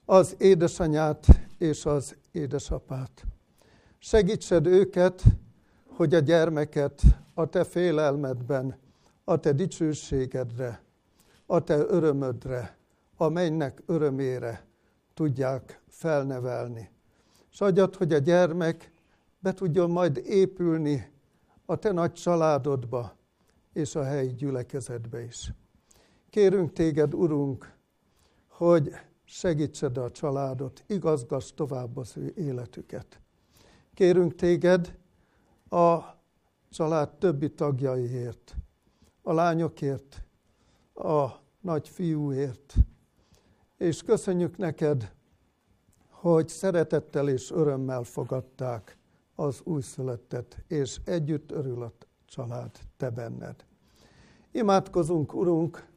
az 0.05 0.35
édesanyát 0.37 1.25
és 1.57 1.85
az 1.85 2.15
édesapát. 2.31 3.25
Segítsed 3.99 4.65
őket, 4.65 5.23
hogy 5.87 6.13
a 6.13 6.19
gyermeket 6.19 7.01
a 7.33 7.45
te 7.45 7.63
félelmedben, 7.63 8.77
a 9.23 9.37
te 9.37 9.51
dicsőségedre, 9.51 10.83
a 11.45 11.63
te 11.63 11.77
örömödre, 11.77 12.77
a 13.17 13.29
mennek 13.29 13.83
örömére 13.85 14.65
tudják 15.13 15.81
felnevelni. 15.87 16.92
És 17.53 17.61
adjad, 17.61 17.95
hogy 17.95 18.13
a 18.13 18.17
gyermek 18.17 18.91
be 19.39 19.53
tudjon 19.53 19.89
majd 19.89 20.21
épülni 20.25 21.11
a 21.65 21.75
te 21.75 21.91
nagy 21.91 22.13
családodba 22.13 23.15
és 23.73 23.95
a 23.95 24.03
helyi 24.03 24.33
gyülekezetbe 24.33 25.23
is. 25.23 25.53
Kérünk 26.29 26.73
téged, 26.73 27.13
Urunk, 27.13 27.77
hogy 28.47 28.91
segítsed 29.23 29.97
a 29.97 30.11
családot, 30.11 30.83
igazgass 30.87 31.51
tovább 31.51 31.97
az 31.97 32.17
ő 32.17 32.33
életüket. 32.35 33.19
Kérünk 33.93 34.35
téged 34.35 34.97
a 35.69 35.99
család 36.69 37.09
többi 37.17 37.49
tagjaiért, 37.49 38.55
a 39.21 39.33
lányokért, 39.33 40.23
a 40.93 41.29
nagy 41.59 41.89
fiúért, 41.89 42.73
és 43.77 44.01
köszönjük 44.01 44.57
neked, 44.57 45.13
hogy 46.23 46.47
szeretettel 46.47 47.29
és 47.29 47.51
örömmel 47.51 48.03
fogadták 48.03 48.97
az 49.35 49.61
újszülöttet, 49.63 50.63
és 50.67 50.99
együtt 51.05 51.51
örül 51.51 51.83
a 51.83 51.91
család 52.25 52.71
te 52.97 53.09
benned. 53.09 53.65
Imádkozunk, 54.51 55.33
Urunk, 55.33 55.87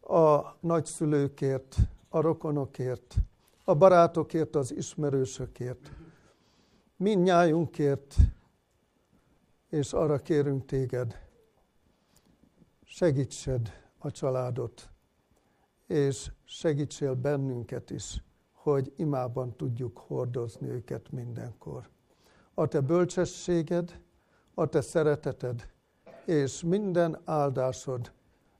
a 0.00 0.56
nagyszülőkért, 0.60 1.76
a 2.08 2.20
rokonokért, 2.20 3.14
a 3.64 3.74
barátokért, 3.74 4.56
az 4.56 4.74
ismerősökért, 4.74 5.92
mindnyájunkért, 6.96 8.16
és 9.68 9.92
arra 9.92 10.18
kérünk 10.18 10.66
téged, 10.66 11.18
segítsed 12.84 13.72
a 13.98 14.10
családot, 14.10 14.90
és 15.86 16.30
segítsél 16.44 17.14
bennünket 17.14 17.90
is, 17.90 18.22
hogy 18.70 18.92
imában 18.96 19.56
tudjuk 19.56 19.98
hordozni 19.98 20.68
őket 20.68 21.10
mindenkor. 21.10 21.88
A 22.54 22.66
te 22.66 22.80
bölcsességed, 22.80 24.00
a 24.54 24.66
te 24.66 24.80
szereteted 24.80 25.68
és 26.24 26.62
minden 26.62 27.18
áldásod 27.24 28.12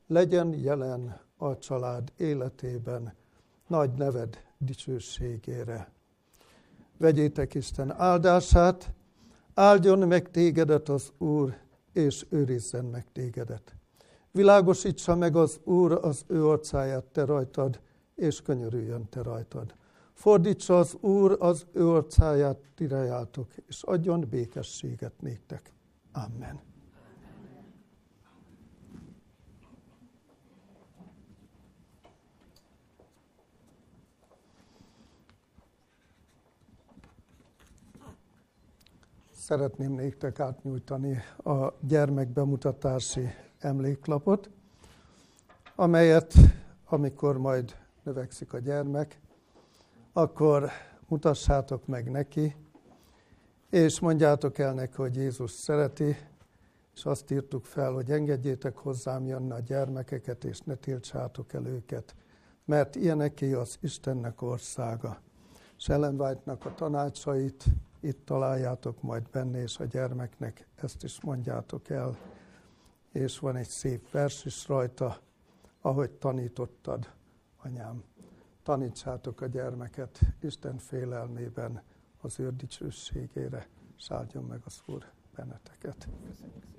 legyen 0.06 0.54
jelen 0.54 1.20
a 1.36 1.58
család 1.58 2.12
életében, 2.16 3.14
nagy 3.66 3.92
neved 3.92 4.44
dicsőségére. 4.58 5.92
Vegyétek 6.96 7.54
Isten 7.54 7.94
áldását, 7.96 8.92
áldjon 9.54 9.98
meg 9.98 10.30
tégedet 10.30 10.88
az 10.88 11.12
Úr, 11.18 11.56
és 11.92 12.26
őrizzen 12.28 12.84
meg 12.84 13.06
tégedet. 13.12 13.74
Világosítsa 14.30 15.14
meg 15.14 15.36
az 15.36 15.60
Úr 15.64 15.92
az 15.92 16.24
ő 16.26 16.46
arcáját 16.46 17.04
te 17.04 17.24
rajtad, 17.24 17.80
és 18.14 18.42
könyörüljön 18.42 19.08
te 19.08 19.22
rajtad. 19.22 19.74
Fordítsa 20.18 20.78
az 20.78 20.96
Úr 21.00 21.36
az 21.40 21.66
ő 21.72 21.88
arcáját, 21.88 22.58
tirejátok, 22.74 23.52
és 23.66 23.82
adjon 23.82 24.26
békességet 24.30 25.20
néktek. 25.20 25.72
Amen. 26.12 26.60
Szeretném 39.30 39.92
néktek 39.92 40.40
átnyújtani 40.40 41.16
a 41.44 41.72
gyermekbemutatási 41.80 43.28
emléklapot, 43.58 44.50
amelyet, 45.74 46.34
amikor 46.84 47.38
majd 47.38 47.76
növekszik 48.02 48.52
a 48.52 48.58
gyermek, 48.58 49.20
akkor 50.18 50.70
mutassátok 51.08 51.86
meg 51.86 52.10
neki, 52.10 52.56
és 53.70 54.00
mondjátok 54.00 54.58
el 54.58 54.74
neki, 54.74 54.94
hogy 54.96 55.16
Jézus 55.16 55.50
szereti, 55.50 56.16
és 56.94 57.04
azt 57.04 57.30
írtuk 57.30 57.64
fel, 57.64 57.92
hogy 57.92 58.10
engedjétek 58.10 58.76
hozzám 58.76 59.26
jönni 59.26 59.50
a 59.50 59.60
gyermekeket, 59.60 60.44
és 60.44 60.60
ne 60.60 60.74
tiltsátok 60.74 61.52
el 61.52 61.66
őket, 61.66 62.14
mert 62.64 62.96
ilyeneké 62.96 63.52
az 63.52 63.78
Istennek 63.80 64.42
országa. 64.42 65.20
És 65.76 65.88
Ellen 65.88 66.20
a 66.20 66.74
tanácsait 66.74 67.64
itt 68.00 68.24
találjátok 68.24 69.02
majd 69.02 69.28
benne, 69.30 69.62
és 69.62 69.78
a 69.78 69.84
gyermeknek 69.84 70.66
ezt 70.74 71.04
is 71.04 71.20
mondjátok 71.20 71.88
el. 71.88 72.16
És 73.12 73.38
van 73.38 73.56
egy 73.56 73.68
szép 73.68 74.10
vers 74.10 74.44
is 74.44 74.68
rajta, 74.68 75.18
ahogy 75.80 76.10
tanítottad, 76.10 77.12
anyám. 77.62 78.04
Tanítsátok 78.68 79.40
a 79.40 79.46
gyermeket 79.46 80.20
Isten 80.40 80.78
félelmében 80.78 81.82
az 82.20 82.40
ő 82.40 82.50
dicsőségére. 82.56 83.68
Sáldjon 83.96 84.44
meg 84.44 84.60
az 84.64 84.82
Úr 84.86 85.04
benneteket. 85.34 86.08
Köszönjük 86.28 86.77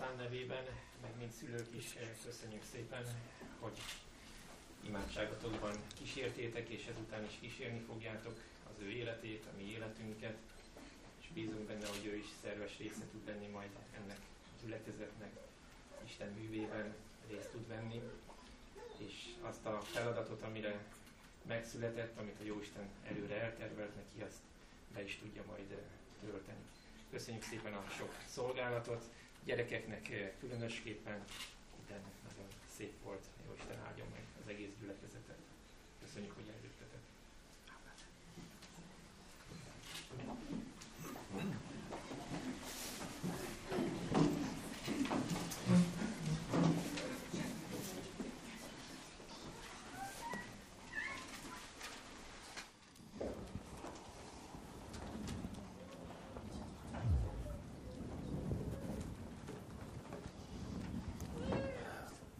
nevében, 0.00 0.64
meg 1.02 1.10
mint 1.18 1.32
szülők 1.32 1.74
is 1.76 1.94
eh, 1.94 2.08
köszönjük 2.24 2.62
szépen, 2.72 3.04
hogy 3.58 3.78
imádságotokban 4.86 5.76
kísértétek, 5.98 6.68
és 6.68 6.86
ezután 6.86 7.24
is 7.24 7.38
kísérni 7.40 7.78
fogjátok 7.78 8.40
az 8.70 8.82
ő 8.82 8.90
életét, 8.90 9.44
a 9.46 9.56
mi 9.56 9.70
életünket, 9.70 10.36
és 11.20 11.28
bízunk 11.34 11.66
benne, 11.66 11.86
hogy 11.86 12.06
ő 12.06 12.16
is 12.16 12.26
szerves 12.42 12.78
része 12.78 13.04
tud 13.10 13.26
lenni 13.26 13.46
majd 13.46 13.70
ennek 13.96 14.18
a 14.18 14.64
gyülekezetnek, 14.64 15.30
Isten 16.04 16.28
művében 16.28 16.94
részt 17.28 17.50
tud 17.50 17.68
venni, 17.68 18.02
és 18.96 19.12
azt 19.40 19.66
a 19.66 19.80
feladatot, 19.80 20.42
amire 20.42 20.84
megszületett, 21.46 22.18
amit 22.18 22.40
a 22.40 22.44
Jóisten 22.44 22.88
előre 23.04 23.40
eltervelt 23.40 23.94
neki, 23.94 24.22
azt 24.22 24.40
be 24.94 25.02
is 25.02 25.18
tudja 25.18 25.42
majd 25.46 25.70
eh, 25.70 25.78
tölteni. 26.20 26.58
Köszönjük 27.10 27.42
szépen 27.42 27.74
a 27.74 27.84
sok 27.98 28.14
szolgálatot, 28.28 29.04
gyerekeknek 29.44 30.10
eh, 30.10 30.30
különösképpen, 30.40 31.24
de 31.88 32.00
nagyon 32.28 32.50
szép 32.76 33.02
volt, 33.02 33.24
jó 33.46 33.54
Isten 33.58 33.78
áldjon 33.86 34.06
meg 34.12 34.22
az 34.42 34.48
egész 34.48 34.70
gyülekezetet. 34.80 35.38
Köszönjük, 36.00 36.34
hogy 36.34 36.48
eljöttetek. 36.48 37.00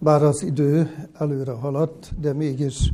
Bár 0.03 0.23
az 0.23 0.43
idő 0.43 1.09
előre 1.19 1.53
haladt, 1.53 2.21
de 2.21 2.33
mégis 2.33 2.93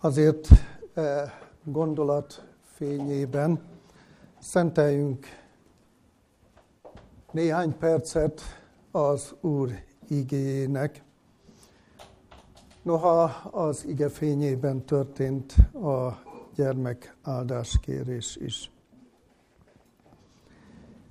azért 0.00 0.48
eh, 0.94 1.32
gondolat 1.64 2.44
fényében 2.74 3.60
szenteljünk 4.38 5.26
néhány 7.32 7.78
percet 7.78 8.40
az 8.90 9.34
Úr 9.40 9.70
igéjének. 10.08 11.02
Noha 12.82 13.22
az 13.50 13.84
ige 13.86 14.08
fényében 14.08 14.84
történt 14.84 15.54
a 15.74 16.22
gyermek 16.54 17.16
áldáskérés 17.22 18.36
is. 18.36 18.70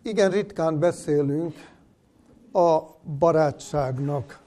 Igen 0.01 0.31
ritkán 0.31 0.79
beszélünk 0.79 1.53
a 2.51 2.79
barátságnak 3.19 4.43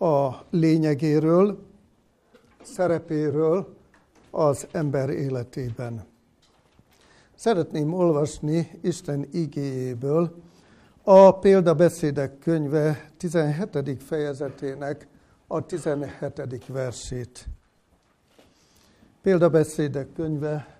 a 0.00 0.46
lényegéről, 0.50 1.58
szerepéről 2.62 3.76
az 4.30 4.66
ember 4.72 5.10
életében. 5.10 6.04
Szeretném 7.34 7.92
olvasni 7.92 8.78
Isten 8.82 9.28
igéjéből 9.32 10.34
a 11.02 11.38
példabeszédek 11.38 12.38
könyve 12.38 13.10
17. 13.16 14.02
fejezetének 14.02 15.08
a 15.46 15.66
17. 15.66 16.66
versét. 16.66 17.46
Példabeszédek 19.22 20.12
könyve 20.12 20.78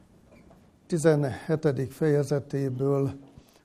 17. 0.86 1.92
fejezetéből 1.92 3.12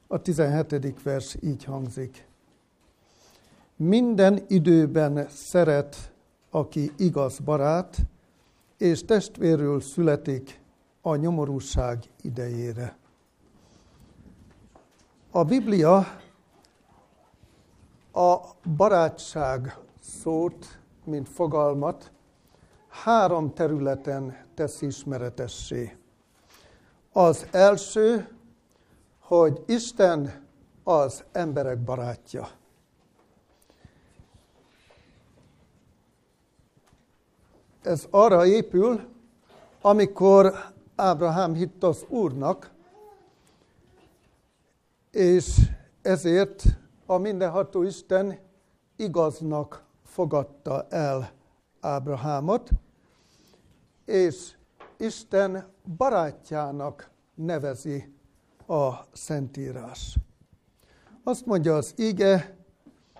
a 0.07 0.21
17. 0.21 1.03
vers 1.03 1.37
így 1.41 1.63
hangzik. 1.63 2.24
Minden 3.77 4.43
időben 4.47 5.27
szeret, 5.29 6.13
aki 6.49 6.91
igaz 6.97 7.39
barát, 7.39 7.97
és 8.77 9.05
testvérül 9.05 9.81
születik 9.81 10.61
a 11.01 11.15
nyomorúság 11.15 12.03
idejére. 12.21 12.97
A 15.31 15.43
Biblia 15.43 15.97
a 18.11 18.37
barátság 18.75 19.77
szót, 19.99 20.79
mint 21.03 21.29
fogalmat, 21.29 22.11
három 22.87 23.53
területen 23.53 24.37
tesz 24.53 24.81
ismeretessé. 24.81 25.97
Az 27.11 27.47
első, 27.51 28.27
hogy 29.19 29.63
Isten 29.65 30.43
az 30.83 31.23
emberek 31.31 31.79
barátja. 31.83 32.47
Ez 37.85 38.07
arra 38.09 38.45
épül, 38.45 39.01
amikor 39.81 40.53
Ábrahám 40.95 41.53
hitt 41.53 41.83
az 41.83 42.05
Úrnak, 42.09 42.71
és 45.11 45.57
ezért 46.01 46.63
a 47.05 47.17
mindenható 47.17 47.83
Isten 47.83 48.39
igaznak 48.95 49.83
fogadta 50.03 50.87
el 50.89 51.31
Ábrahámot, 51.79 52.69
és 54.05 54.55
Isten 54.97 55.65
barátjának 55.97 57.09
nevezi 57.35 58.13
a 58.67 58.91
Szentírás. 59.11 60.17
Azt 61.23 61.45
mondja 61.45 61.75
az 61.75 61.93
ige, 61.95 62.57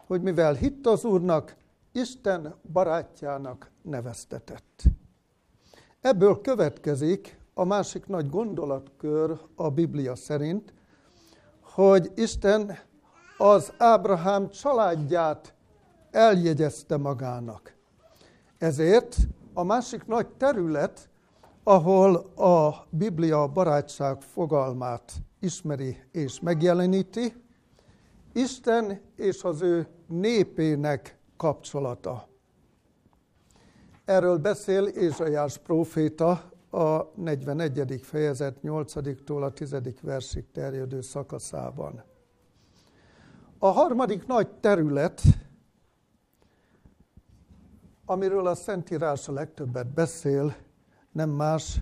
hogy 0.07 0.21
mivel 0.21 0.53
hitt 0.53 0.85
az 0.85 1.03
Úrnak, 1.03 1.55
Isten 1.95 2.55
barátjának 2.71 3.71
neveztetett. 3.81 4.83
Ebből 6.01 6.41
következik 6.41 7.39
a 7.53 7.63
másik 7.63 8.07
nagy 8.07 8.29
gondolatkör 8.29 9.39
a 9.55 9.69
Biblia 9.69 10.15
szerint, 10.15 10.73
hogy 11.61 12.11
Isten 12.15 12.77
az 13.37 13.73
Ábrahám 13.77 14.49
családját 14.49 15.53
eljegyezte 16.11 16.97
magának. 16.97 17.75
Ezért 18.57 19.17
a 19.53 19.63
másik 19.63 20.05
nagy 20.05 20.27
terület, 20.27 21.09
ahol 21.63 22.15
a 22.35 22.87
Biblia 22.89 23.47
barátság 23.47 24.21
fogalmát 24.21 25.13
ismeri 25.39 25.97
és 26.11 26.39
megjeleníti, 26.39 27.33
Isten 28.33 29.01
és 29.15 29.43
az 29.43 29.61
ő 29.61 29.87
népének 30.07 31.14
kapcsolata. 31.37 32.27
Erről 34.05 34.37
beszél 34.37 34.85
Ézsajás 34.85 35.57
próféta 35.57 36.51
a 36.69 37.11
41. 37.15 37.99
fejezet 38.03 38.57
8-tól 38.63 39.43
a 39.43 39.51
10. 39.51 39.75
versig 40.01 40.51
terjedő 40.51 41.01
szakaszában. 41.01 42.03
A 43.59 43.67
harmadik 43.67 44.25
nagy 44.25 44.47
terület, 44.49 45.21
amiről 48.05 48.47
a 48.47 48.55
Szentírás 48.55 49.27
a 49.27 49.31
legtöbbet 49.31 49.93
beszél, 49.93 50.55
nem 51.11 51.29
más, 51.29 51.81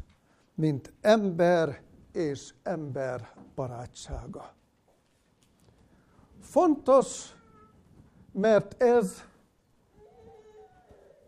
mint 0.56 0.94
ember 1.02 1.82
és 2.12 2.54
ember 2.64 3.34
barátsága. 3.56 4.54
Fontos, 6.40 7.36
mert 8.32 8.82
ez 8.84 9.24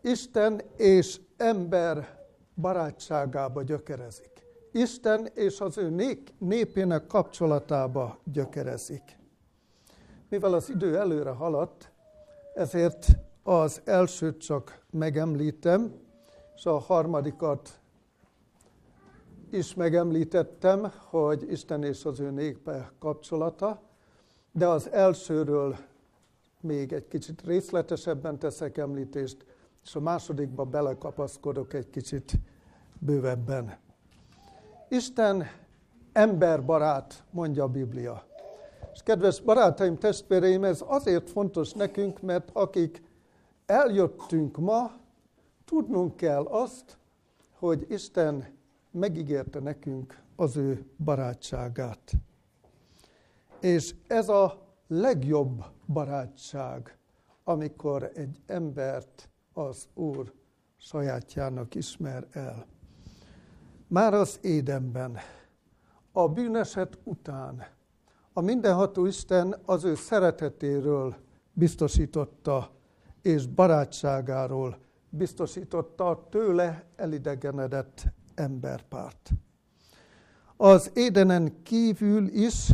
Isten 0.06 0.60
és 0.76 1.20
ember 1.36 2.18
barátságába 2.54 3.62
gyökerezik. 3.62 4.30
Isten 4.72 5.28
és 5.34 5.60
az 5.60 5.78
ő 5.78 6.14
népének 6.38 7.06
kapcsolatába 7.06 8.18
gyökerezik. 8.24 9.18
Mivel 10.28 10.54
az 10.54 10.70
idő 10.70 10.98
előre 10.98 11.30
haladt, 11.30 11.90
ezért 12.54 13.06
az 13.42 13.80
elsőt 13.84 14.40
csak 14.40 14.84
megemlítem, 14.90 15.94
és 16.56 16.66
a 16.66 16.78
harmadikat 16.78 17.80
is 19.50 19.74
megemlítettem, 19.74 20.92
hogy 21.04 21.50
Isten 21.50 21.84
és 21.84 22.04
az 22.04 22.20
ő 22.20 22.30
népe 22.30 22.92
kapcsolata, 22.98 23.82
de 24.52 24.66
az 24.66 24.90
elsőről 24.90 25.76
még 26.60 26.92
egy 26.92 27.08
kicsit 27.08 27.42
részletesebben 27.42 28.38
teszek 28.38 28.76
említést, 28.76 29.55
és 29.86 29.94
a 29.94 30.00
másodikba 30.00 30.64
belekapaszkodok 30.64 31.72
egy 31.72 31.90
kicsit 31.90 32.32
bővebben. 32.98 33.76
Isten 34.88 35.44
emberbarát, 36.12 37.24
mondja 37.30 37.62
a 37.62 37.68
Biblia. 37.68 38.26
És 38.92 39.02
kedves 39.02 39.40
barátaim, 39.40 39.98
testvéreim, 39.98 40.64
ez 40.64 40.84
azért 40.86 41.30
fontos 41.30 41.72
nekünk, 41.72 42.20
mert 42.20 42.50
akik 42.52 43.02
eljöttünk 43.66 44.56
ma, 44.56 44.90
tudnunk 45.64 46.16
kell 46.16 46.44
azt, 46.44 46.98
hogy 47.50 47.86
Isten 47.88 48.46
megígérte 48.90 49.60
nekünk 49.60 50.22
az 50.36 50.56
ő 50.56 50.86
barátságát. 51.04 52.12
És 53.60 53.94
ez 54.06 54.28
a 54.28 54.66
legjobb 54.86 55.64
barátság, 55.86 56.98
amikor 57.44 58.10
egy 58.14 58.40
embert 58.46 59.28
az 59.56 59.88
Úr 59.94 60.32
sajátjának 60.76 61.74
ismer 61.74 62.26
el. 62.32 62.66
Már 63.86 64.14
az 64.14 64.38
édenben, 64.42 65.16
a 66.12 66.28
bűneset 66.28 66.98
után, 67.04 67.66
a 68.32 68.40
mindenható 68.40 69.06
Isten 69.06 69.56
az 69.64 69.84
ő 69.84 69.94
szeretetéről 69.94 71.16
biztosította, 71.52 72.70
és 73.22 73.46
barátságáról 73.46 74.78
biztosította 75.08 76.26
tőle 76.30 76.84
elidegenedett 76.96 78.04
emberpárt. 78.34 79.30
Az 80.56 80.90
édenen 80.94 81.62
kívül 81.62 82.26
is 82.28 82.68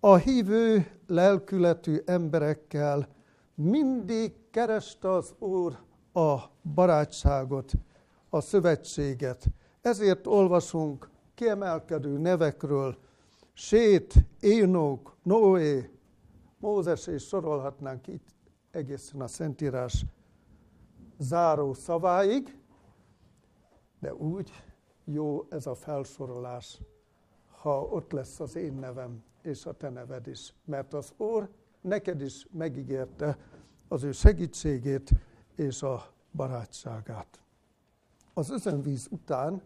a 0.00 0.16
hívő 0.16 0.86
lelkületű 1.06 1.96
emberekkel 2.04 3.08
mindig 3.54 4.32
kereste 4.50 5.10
az 5.10 5.34
Úr 5.38 5.78
a 6.14 6.50
barátságot, 6.74 7.72
a 8.28 8.40
szövetséget. 8.40 9.46
Ezért 9.80 10.26
olvasunk 10.26 11.10
kiemelkedő 11.34 12.18
nevekről, 12.18 12.96
Sét, 13.52 14.14
Énok, 14.40 15.16
Noé, 15.22 15.90
Mózes, 16.58 17.06
és 17.06 17.26
sorolhatnánk 17.26 18.06
itt 18.06 18.28
egészen 18.70 19.20
a 19.20 19.26
Szentírás 19.26 20.04
záró 21.18 21.72
szaváig, 21.72 22.58
de 24.00 24.14
úgy 24.14 24.50
jó 25.04 25.46
ez 25.50 25.66
a 25.66 25.74
felsorolás, 25.74 26.80
ha 27.48 27.80
ott 27.80 28.12
lesz 28.12 28.40
az 28.40 28.56
én 28.56 28.74
nevem 28.74 29.22
és 29.42 29.66
a 29.66 29.72
te 29.72 29.88
neved 29.88 30.26
is. 30.26 30.54
Mert 30.64 30.94
az 30.94 31.12
Úr 31.16 31.48
neked 31.80 32.20
is 32.20 32.46
megígérte 32.50 33.38
az 33.88 34.02
ő 34.02 34.12
segítségét 34.12 35.10
és 35.56 35.82
a 35.82 36.12
barátságát. 36.32 37.40
Az 38.34 38.50
özönvíz 38.50 39.06
után 39.10 39.62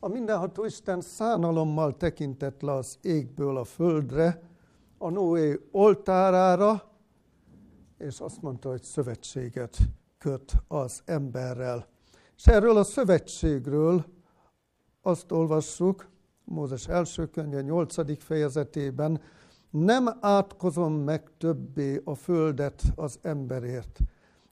a 0.00 0.08
mindenható 0.08 0.64
Isten 0.64 1.00
szánalommal 1.00 1.96
tekintett 1.96 2.60
le 2.60 2.72
az 2.72 2.98
égből 3.02 3.56
a 3.56 3.64
földre, 3.64 4.42
a 4.98 5.10
Noé 5.10 5.60
oltárára, 5.70 6.90
és 7.98 8.20
azt 8.20 8.42
mondta, 8.42 8.68
hogy 8.68 8.82
szövetséget 8.82 9.78
köt 10.18 10.52
az 10.68 11.02
emberrel. 11.04 11.86
És 12.36 12.46
erről 12.46 12.76
a 12.76 12.84
szövetségről 12.84 14.04
azt 15.02 15.32
olvassuk, 15.32 16.08
Mózes 16.44 16.88
első 16.88 17.26
könyve 17.26 17.60
8. 17.60 18.22
fejezetében, 18.22 19.20
nem 19.70 20.08
átkozom 20.20 20.92
meg 20.92 21.30
többé 21.38 22.00
a 22.04 22.14
földet 22.14 22.82
az 22.94 23.18
emberért. 23.22 24.00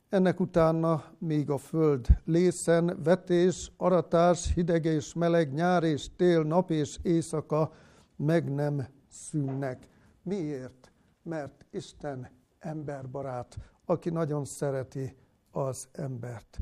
Ennek 0.09 0.40
utána 0.40 1.04
még 1.18 1.50
a 1.50 1.59
föld 1.59 2.07
lészen, 2.24 3.02
vetés, 3.02 3.72
aratás, 3.76 4.52
hideg 4.54 4.84
és 4.84 5.14
meleg, 5.14 5.52
nyár 5.52 5.82
és 5.82 6.16
tél, 6.16 6.42
nap 6.42 6.70
és 6.70 6.98
éjszaka 7.02 7.72
meg 8.16 8.54
nem 8.54 8.86
szűnnek. 9.09 9.88
Miért? 10.22 10.92
Mert 11.22 11.66
Isten 11.70 12.28
emberbarát, 12.59 13.57
aki 13.84 14.11
nagyon 14.11 14.44
szereti 14.44 15.16
az 15.50 15.88
embert. 15.92 16.59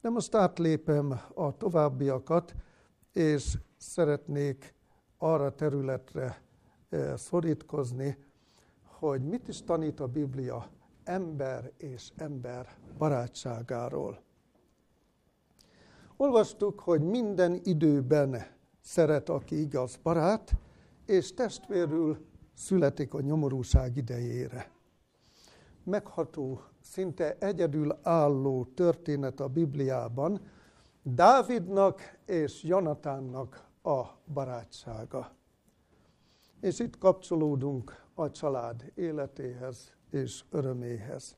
De 0.00 0.08
most 0.08 0.34
átlépem 0.34 1.20
a 1.34 1.56
továbbiakat, 1.56 2.54
és 3.12 3.58
szeretnék 3.76 4.74
arra 5.18 5.54
területre 5.54 6.42
eh, 6.88 7.16
szorítkozni, 7.16 8.16
hogy 8.82 9.22
mit 9.22 9.48
is 9.48 9.62
tanít 9.62 10.00
a 10.00 10.06
Biblia 10.06 10.70
ember 11.04 11.72
és 11.76 12.12
ember 12.16 12.76
barátságáról. 12.98 14.22
Olvastuk, 16.16 16.80
hogy 16.80 17.00
minden 17.00 17.60
időben 17.62 18.46
szeret, 18.80 19.28
aki 19.28 19.60
igaz 19.60 19.96
barát, 20.02 20.56
és 21.06 21.34
testvérül 21.34 22.26
születik 22.54 23.14
a 23.14 23.20
nyomorúság 23.20 23.96
idejére. 23.96 24.70
Megható, 25.84 26.60
szinte 26.80 27.36
egyedül 27.38 27.98
álló 28.02 28.64
történet 28.74 29.40
a 29.40 29.48
Bibliában, 29.48 30.40
Dávidnak 31.02 32.18
és 32.26 32.62
Jonatánnak 32.62 33.68
a 33.82 34.02
barátsága. 34.32 35.36
És 36.60 36.78
itt 36.78 36.98
kapcsolódunk 36.98 38.04
a 38.14 38.30
család 38.30 38.92
életéhez 38.94 39.92
és 40.14 40.44
öröméhez. 40.50 41.36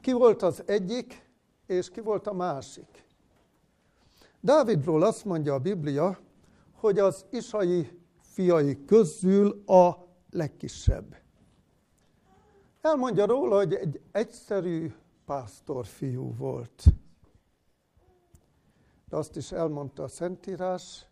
Ki 0.00 0.12
volt 0.12 0.42
az 0.42 0.62
egyik, 0.66 1.30
és 1.66 1.90
ki 1.90 2.00
volt 2.00 2.26
a 2.26 2.32
másik? 2.32 3.06
Dávidról 4.40 5.02
azt 5.02 5.24
mondja 5.24 5.54
a 5.54 5.58
Biblia, 5.58 6.18
hogy 6.72 6.98
az 6.98 7.26
isai 7.30 8.00
fiai 8.20 8.84
közül 8.84 9.62
a 9.66 10.06
legkisebb. 10.30 11.16
Elmondja 12.80 13.26
róla, 13.26 13.56
hogy 13.56 13.74
egy 13.74 14.00
egyszerű 14.12 14.92
pásztorfiú 15.24 16.34
volt. 16.36 16.84
De 19.08 19.16
azt 19.16 19.36
is 19.36 19.52
elmondta 19.52 20.02
a 20.02 20.08
Szentírás, 20.08 21.06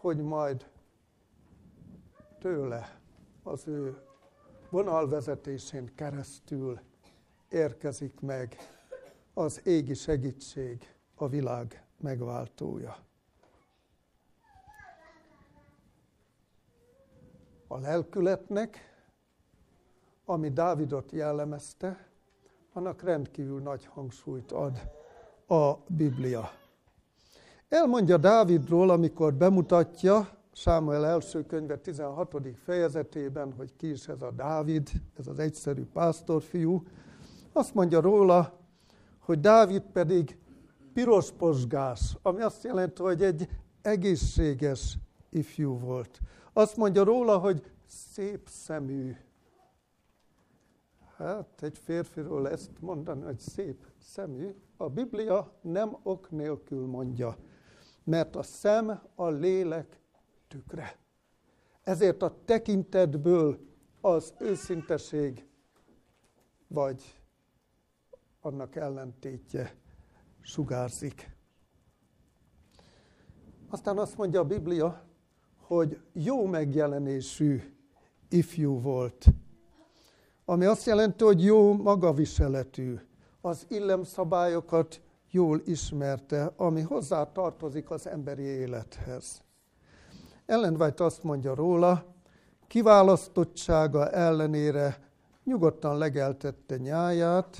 hogy 0.00 0.16
majd 0.16 0.70
tőle, 2.38 3.00
az 3.42 3.68
ő 3.68 4.09
vonalvezetésén 4.70 5.94
keresztül 5.94 6.80
érkezik 7.48 8.20
meg 8.20 8.56
az 9.34 9.66
égi 9.66 9.94
segítség, 9.94 10.94
a 11.14 11.28
világ 11.28 11.84
megváltója. 11.96 12.96
A 17.66 17.78
lelkületnek, 17.78 18.78
ami 20.24 20.48
Dávidot 20.50 21.12
jellemezte, 21.12 22.08
annak 22.72 23.02
rendkívül 23.02 23.60
nagy 23.60 23.84
hangsúlyt 23.84 24.52
ad 24.52 24.80
a 25.46 25.74
Biblia. 25.86 26.50
Elmondja 27.68 28.16
Dávidról, 28.16 28.90
amikor 28.90 29.34
bemutatja 29.34 30.39
Sámuel 30.60 31.06
első 31.06 31.46
könyve 31.46 31.76
16. 31.76 32.46
fejezetében, 32.64 33.52
hogy 33.52 33.76
ki 33.76 33.90
is 33.90 34.08
ez 34.08 34.22
a 34.22 34.30
Dávid, 34.30 34.90
ez 35.18 35.26
az 35.26 35.38
egyszerű 35.38 35.84
pásztorfiú, 35.84 36.82
azt 37.52 37.74
mondja 37.74 38.00
róla, 38.00 38.58
hogy 39.18 39.40
Dávid 39.40 39.82
pedig 39.82 40.38
piros 40.92 41.30
posgás, 41.30 42.16
ami 42.22 42.40
azt 42.42 42.64
jelenti, 42.64 43.02
hogy 43.02 43.22
egy 43.22 43.48
egészséges 43.82 44.98
ifjú 45.30 45.78
volt. 45.78 46.20
Azt 46.52 46.76
mondja 46.76 47.04
róla, 47.04 47.38
hogy 47.38 47.72
szép 47.86 48.48
szemű. 48.48 49.16
Hát 51.16 51.62
egy 51.62 51.78
férfiról 51.78 52.48
ezt 52.48 52.70
mondani, 52.80 53.22
hogy 53.22 53.38
szép 53.38 53.86
szemű, 53.98 54.54
a 54.76 54.88
Biblia 54.88 55.52
nem 55.60 55.96
ok 56.02 56.30
nélkül 56.30 56.86
mondja, 56.86 57.36
mert 58.04 58.36
a 58.36 58.42
szem 58.42 59.00
a 59.14 59.28
lélek 59.28 59.99
tükre. 60.50 60.98
Ezért 61.82 62.22
a 62.22 62.36
tekintetből 62.44 63.58
az 64.00 64.34
őszinteség, 64.38 65.46
vagy 66.66 67.20
annak 68.40 68.76
ellentétje 68.76 69.74
sugárzik. 70.40 71.36
Aztán 73.68 73.98
azt 73.98 74.16
mondja 74.16 74.40
a 74.40 74.44
Biblia, 74.44 75.02
hogy 75.56 76.00
jó 76.12 76.46
megjelenésű 76.46 77.62
ifjú 78.28 78.80
volt, 78.80 79.26
ami 80.44 80.64
azt 80.64 80.86
jelenti, 80.86 81.24
hogy 81.24 81.44
jó 81.44 81.72
magaviseletű, 81.72 82.98
az 83.40 83.66
illemszabályokat 83.68 85.00
jól 85.30 85.60
ismerte, 85.64 86.52
ami 86.56 86.80
hozzá 86.80 87.32
tartozik 87.32 87.90
az 87.90 88.06
emberi 88.06 88.42
élethez. 88.42 89.42
Ellen 90.50 90.80
White 90.80 91.04
azt 91.04 91.22
mondja 91.22 91.54
róla, 91.54 92.04
kiválasztottsága 92.66 94.10
ellenére 94.10 95.10
nyugodtan 95.44 95.98
legeltette 95.98 96.76
nyáját, 96.76 97.56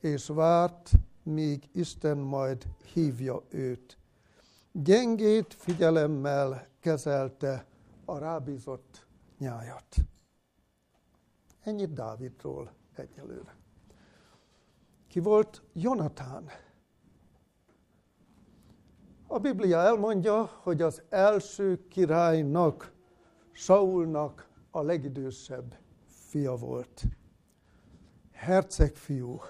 és 0.00 0.26
várt, 0.26 0.90
míg 1.22 1.68
Isten 1.72 2.16
majd 2.18 2.66
hívja 2.92 3.42
őt. 3.48 3.98
Gyengét 4.72 5.54
figyelemmel 5.54 6.66
kezelte 6.80 7.66
a 8.04 8.18
rábízott 8.18 9.06
nyájat. 9.38 9.96
Ennyit 11.62 11.92
Dávidról 11.92 12.72
egyelőre. 12.94 13.56
Ki 15.08 15.20
volt 15.20 15.62
Jonatán? 15.72 16.50
A 19.28 19.38
Biblia 19.38 19.78
elmondja, 19.78 20.50
hogy 20.62 20.82
az 20.82 21.02
első 21.08 21.86
királynak, 21.88 22.92
Saulnak 23.52 24.48
a 24.70 24.82
legidősebb 24.82 25.78
fia 26.06 26.54
volt. 26.54 27.02
Hercegfiú. 28.32 29.40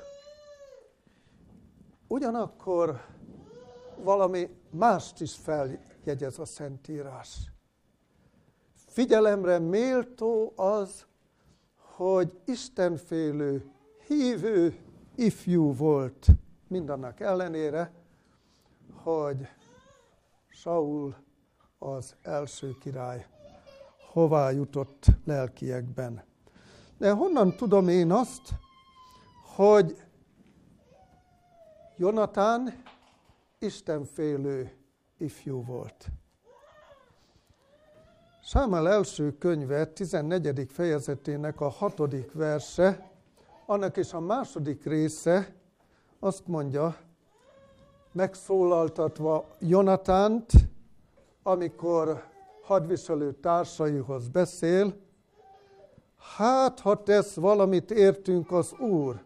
Ugyanakkor 2.06 3.00
valami 4.02 4.48
mást 4.70 5.20
is 5.20 5.34
feljegyez 5.34 6.38
a 6.38 6.44
Szentírás. 6.44 7.52
Figyelemre 8.74 9.58
méltó 9.58 10.52
az, 10.56 11.06
hogy 11.76 12.40
Istenfélő, 12.44 13.70
hívő 14.06 14.76
ifjú 15.14 15.74
volt 15.74 16.26
mindannak 16.68 17.20
ellenére, 17.20 17.92
hogy 18.94 19.48
Saul 20.56 21.14
az 21.78 22.16
első 22.22 22.78
király 22.80 23.26
hová 24.12 24.50
jutott 24.50 25.06
lelkiekben. 25.24 26.24
De 26.98 27.10
honnan 27.10 27.56
tudom 27.56 27.88
én 27.88 28.12
azt, 28.12 28.54
hogy 29.54 30.02
Jonatán 31.96 32.82
istenfélő 33.58 34.76
ifjú 35.18 35.64
volt. 35.64 36.08
Sámál 38.42 38.88
első 38.88 39.38
könyve 39.38 39.86
14. 39.86 40.66
fejezetének 40.70 41.60
a 41.60 41.68
hatodik 41.68 42.32
verse, 42.32 43.10
annak 43.66 43.96
is 43.96 44.12
a 44.12 44.20
második 44.20 44.84
része 44.84 45.54
azt 46.18 46.46
mondja, 46.46 46.96
megszólaltatva 48.16 49.46
Jonatánt, 49.58 50.52
amikor 51.42 52.24
hadviselő 52.62 53.32
társaihoz 53.32 54.28
beszél, 54.28 54.96
hát 56.36 56.80
ha 56.80 57.02
tesz 57.02 57.34
valamit 57.34 57.90
értünk 57.90 58.52
az 58.52 58.72
Úr, 58.78 59.22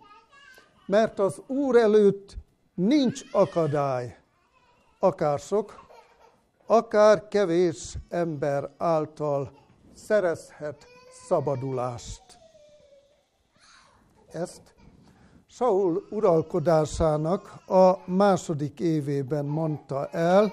mert 0.87 1.19
az 1.19 1.43
Úr 1.47 1.77
előtt 1.77 2.37
nincs 2.75 3.21
akadály, 3.33 4.19
akár 4.99 5.39
sok, 5.39 5.75
akár 6.67 7.29
kevés 7.29 7.95
ember 8.09 8.71
által 8.77 9.53
szerezhet 9.95 10.87
szabadulást. 11.27 12.23
Ezt 14.33 14.75
Saul 15.53 16.07
uralkodásának 16.11 17.69
a 17.69 18.11
második 18.11 18.81
évében 18.81 19.45
mondta 19.45 20.07
el, 20.07 20.53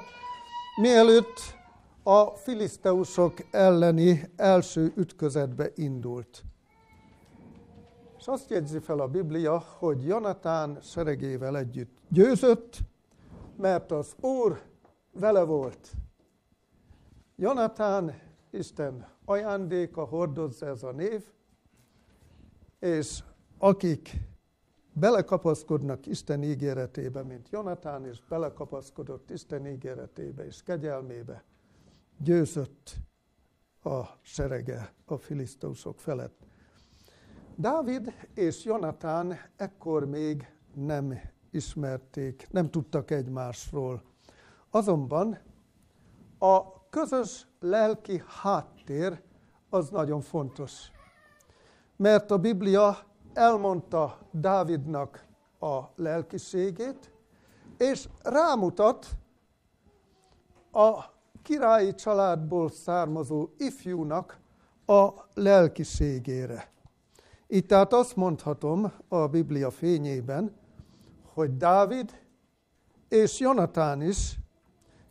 mielőtt 0.82 1.40
a 2.04 2.26
filiszteusok 2.26 3.34
elleni 3.52 4.32
első 4.36 4.94
ütközetbe 4.96 5.72
indult. 5.76 6.44
És 8.18 8.28
azt 8.28 8.50
jegyzi 8.50 8.80
fel 8.80 9.00
a 9.00 9.08
Biblia, 9.08 9.58
hogy 9.58 10.06
Jonatán 10.06 10.78
seregével 10.82 11.58
együtt 11.58 11.98
győzött, 12.10 12.78
mert 13.58 13.92
az 13.92 14.16
Úr 14.22 14.62
vele 15.12 15.44
volt. 15.44 15.92
Jonatán 17.36 18.22
Isten 18.52 19.08
ajándéka, 19.26 20.04
hordozza 20.04 20.66
ez 20.66 20.84
a 20.84 20.92
név, 20.92 21.24
és 22.80 23.24
akik 23.58 24.28
belekapaszkodnak 25.00 26.06
Isten 26.06 26.44
ígéretébe, 26.44 27.24
mint 27.24 27.50
Jonatán, 27.50 28.06
és 28.06 28.20
belekapaszkodott 28.30 29.30
Isten 29.30 29.68
ígéretébe 29.68 30.46
és 30.46 30.64
kegyelmébe, 30.64 31.44
győzött 32.18 32.96
a 33.84 34.04
serege 34.22 34.94
a 35.06 35.18
filisztusok 35.18 36.00
felett. 36.00 36.46
Dávid 37.56 38.14
és 38.34 38.66
Jonatán 38.66 39.38
ekkor 39.56 40.06
még 40.06 40.52
nem 40.74 41.20
ismerték, 41.52 42.48
nem 42.52 42.70
tudtak 42.70 43.12
egymásról. 43.12 44.04
Azonban 44.70 45.40
a 46.38 46.88
közös 46.90 47.48
lelki 47.60 48.24
háttér 48.42 49.22
az 49.70 49.90
nagyon 49.90 50.22
fontos. 50.22 50.92
Mert 51.96 52.32
a 52.32 52.38
Biblia 52.38 52.98
elmondta 53.38 54.18
Dávidnak 54.32 55.26
a 55.60 55.80
lelkiségét, 55.96 57.12
és 57.78 58.10
rámutat 58.24 59.08
a 60.72 61.04
királyi 61.44 61.96
családból 61.96 62.70
származó 62.70 63.48
ifjúnak 63.58 64.40
a 64.86 65.10
lelkiségére. 65.34 66.72
Így 67.48 67.66
tehát 67.66 67.94
azt 67.94 68.16
mondhatom 68.16 68.92
a 69.08 69.28
Biblia 69.28 69.72
fényében, 69.72 70.56
hogy 71.34 71.58
Dávid 71.58 72.22
és 73.10 73.40
Jonatán 73.40 74.02
is 74.02 74.40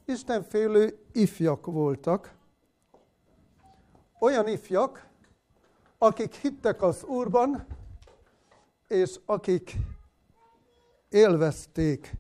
istenfélő 0.05 0.99
ifjak 1.13 1.67
voltak, 1.67 2.35
olyan 4.21 4.49
ifjak, 4.49 5.09
akik 5.99 6.35
hittek 6.35 6.83
az 6.83 7.05
Úrban, 7.05 7.67
és 8.89 9.21
akik 9.25 9.77
élvezték 11.09 12.17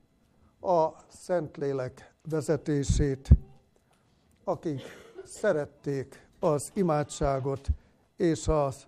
a 0.60 0.88
Szentlélek 1.08 2.14
vezetését, 2.28 3.28
akik 4.44 4.80
szerették 5.24 6.28
az 6.40 6.70
imádságot 6.74 7.68
és 8.16 8.48
az 8.48 8.86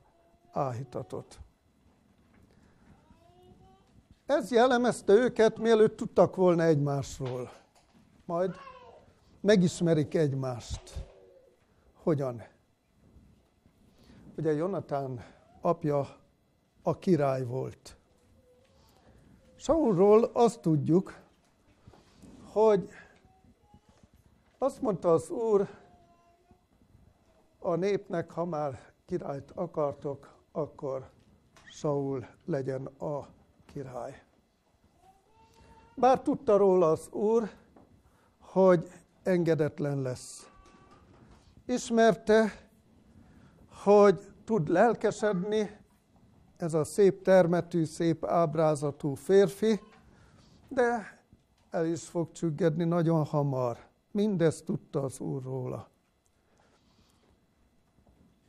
áhítatot. 0.52 1.40
Ez 4.26 4.50
jellemezte 4.50 5.12
őket, 5.12 5.58
mielőtt 5.58 5.96
tudtak 5.96 6.36
volna 6.36 6.62
egymásról. 6.62 7.50
Majd 8.24 8.54
megismerik 9.40 10.14
egymást. 10.14 11.06
Hogyan? 11.94 12.42
Ugye 14.36 14.52
Jonatán 14.52 15.24
apja 15.60 16.16
a 16.82 16.98
király 16.98 17.44
volt. 17.44 17.96
Saulról 19.56 20.24
azt 20.24 20.60
tudjuk, 20.60 21.20
hogy 22.52 22.88
azt 24.58 24.80
mondta 24.80 25.12
az 25.12 25.30
Úr 25.30 25.68
a 27.58 27.74
népnek, 27.74 28.30
ha 28.30 28.44
már 28.44 28.92
királyt 29.06 29.50
akartok, 29.50 30.34
akkor 30.52 31.10
Saul 31.70 32.26
legyen 32.44 32.86
a 32.86 33.28
király. 33.66 34.22
Bár 35.94 36.22
tudta 36.22 36.56
róla 36.56 36.90
az 36.90 37.08
Úr, 37.12 37.50
hogy 38.40 38.88
engedetlen 39.22 40.02
lesz. 40.02 40.50
Ismerte, 41.66 42.68
hogy 43.82 44.32
tud 44.44 44.68
lelkesedni 44.68 45.78
ez 46.58 46.74
a 46.74 46.84
szép 46.84 47.22
termetű, 47.22 47.84
szép 47.84 48.24
ábrázatú 48.24 49.14
férfi, 49.14 49.80
de 50.68 51.18
el 51.70 51.86
is 51.86 52.08
fog 52.08 52.32
csüggedni 52.32 52.84
nagyon 52.84 53.24
hamar. 53.24 53.78
Mindezt 54.10 54.64
tudta 54.64 55.02
az 55.02 55.20
Úr 55.20 55.42
róla. 55.42 55.88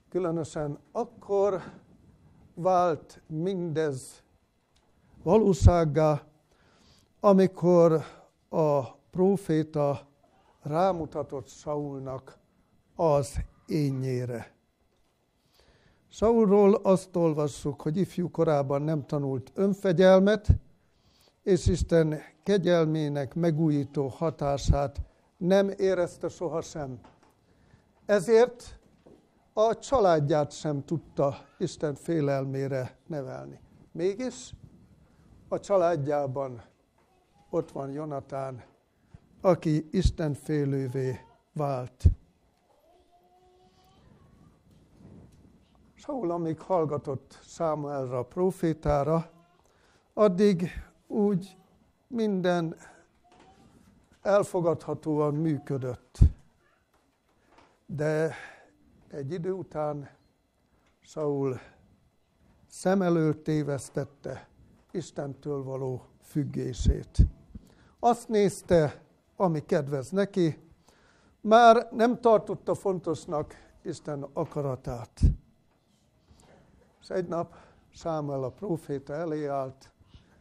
Különösen 0.09 0.79
akkor 0.91 1.61
vált 2.53 3.21
mindez 3.27 4.23
valósággá, 5.23 6.23
amikor 7.19 8.01
a 8.49 8.91
próféta 8.91 10.07
rámutatott 10.61 11.47
Saulnak 11.47 12.37
az 12.95 13.39
énnyére. 13.65 14.58
Saulról 16.11 16.73
azt 16.73 17.15
olvassuk, 17.15 17.81
hogy 17.81 17.97
ifjú 17.97 18.31
korában 18.31 18.81
nem 18.81 19.05
tanult 19.05 19.51
önfegyelmet, 19.53 20.47
és 21.43 21.67
Isten 21.67 22.19
kegyelmének 22.43 23.35
megújító 23.35 24.07
hatását 24.07 25.01
nem 25.37 25.69
érezte 25.77 26.27
sohasem. 26.27 26.99
Ezért 28.05 28.79
a 29.53 29.77
családját 29.77 30.51
sem 30.51 30.85
tudta 30.85 31.35
Isten 31.57 31.95
félelmére 31.95 32.97
nevelni. 33.07 33.59
Mégis 33.91 34.53
a 35.47 35.59
családjában 35.59 36.61
ott 37.49 37.71
van 37.71 37.91
Jonatán, 37.91 38.63
aki 39.41 39.87
Isten 39.91 40.33
félővé 40.33 41.19
vált. 41.53 42.03
Saul, 46.09 46.31
amíg 46.31 46.59
hallgatott 46.59 47.39
Sámuelra 47.43 48.17
a 48.17 48.23
profétára, 48.23 49.31
addig 50.13 50.69
úgy 51.07 51.57
minden 52.07 52.75
elfogadhatóan 54.21 55.35
működött. 55.35 56.17
De 57.85 58.35
egy 59.07 59.31
idő 59.31 59.51
után 59.51 60.09
Saul 61.01 61.59
szem 62.67 63.01
előtt 63.01 63.43
tévesztette 63.43 64.47
Istentől 64.91 65.63
való 65.63 66.05
függését. 66.21 67.17
Azt 67.99 68.29
nézte, 68.29 69.01
ami 69.35 69.65
kedvez 69.65 70.09
neki, 70.09 70.57
már 71.41 71.87
nem 71.91 72.19
tartotta 72.21 72.73
fontosnak 72.75 73.53
Isten 73.81 74.25
akaratát. 74.33 75.21
És 77.09 77.15
egy 77.15 77.27
nap 77.27 77.55
Sámuel 77.89 78.43
a 78.43 78.49
próféta 78.49 79.13
elé 79.13 79.45
állt, 79.45 79.91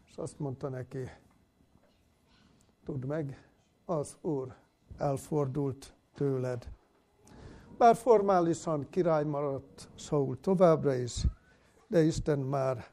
és 0.06 0.16
azt 0.16 0.38
mondta 0.38 0.68
neki, 0.68 1.10
tudd 2.84 3.06
meg, 3.06 3.48
az 3.84 4.16
Úr 4.20 4.54
elfordult 4.98 5.94
tőled. 6.14 6.68
Bár 7.78 7.96
formálisan 7.96 8.86
király 8.90 9.24
maradt 9.24 9.88
Saul 9.94 10.40
továbbra 10.40 10.94
is, 10.94 11.26
de 11.86 12.02
Isten 12.02 12.38
már 12.38 12.86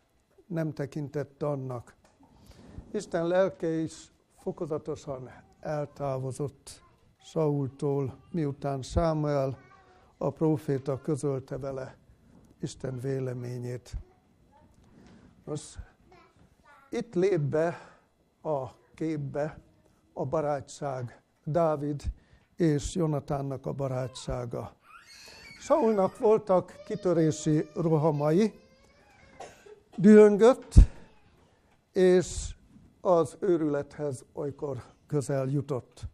nem 0.47 0.73
tekintett 0.73 1.43
annak. 1.43 1.95
Isten 2.91 3.28
lelke 3.28 3.69
is 3.69 4.11
fokozatosan 4.38 5.30
eltávozott 5.59 6.84
Saultól, 7.17 8.17
miután 8.32 8.82
Sámuel 8.82 9.57
a 10.17 10.30
próféta 10.30 11.01
közölte 11.01 11.57
vele 11.57 12.03
Isten 12.66 12.99
véleményét. 12.99 13.93
Nos, 15.43 15.76
itt 16.89 17.13
lép 17.13 17.39
be 17.39 17.97
a 18.41 18.70
képbe 18.95 19.59
a 20.13 20.26
barátság, 20.26 21.22
Dávid 21.43 22.03
és 22.55 22.95
Jonatánnak 22.95 23.66
a 23.66 23.72
barátsága. 23.72 24.76
Saulnak 25.59 26.18
voltak 26.18 26.74
kitörési 26.88 27.70
rohamai, 27.76 28.53
dühöngött, 29.97 30.74
és 31.91 32.55
az 33.01 33.38
őrülethez 33.39 34.26
olykor 34.34 34.84
közel 35.07 35.47
jutott. 35.47 36.07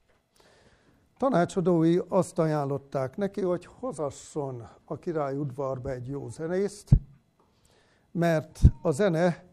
Tanácsadói 1.22 1.98
azt 2.08 2.40
ajánlották 2.40 3.18
neki, 3.18 3.42
hogy 3.42 3.66
hozasson 3.66 4.68
a 4.86 4.98
király 4.98 5.38
udvarba 5.38 5.90
egy 5.90 6.08
jó 6.08 6.30
zenészt, 6.30 6.90
mert 8.12 8.60
a 8.82 8.92
zene 8.92 9.44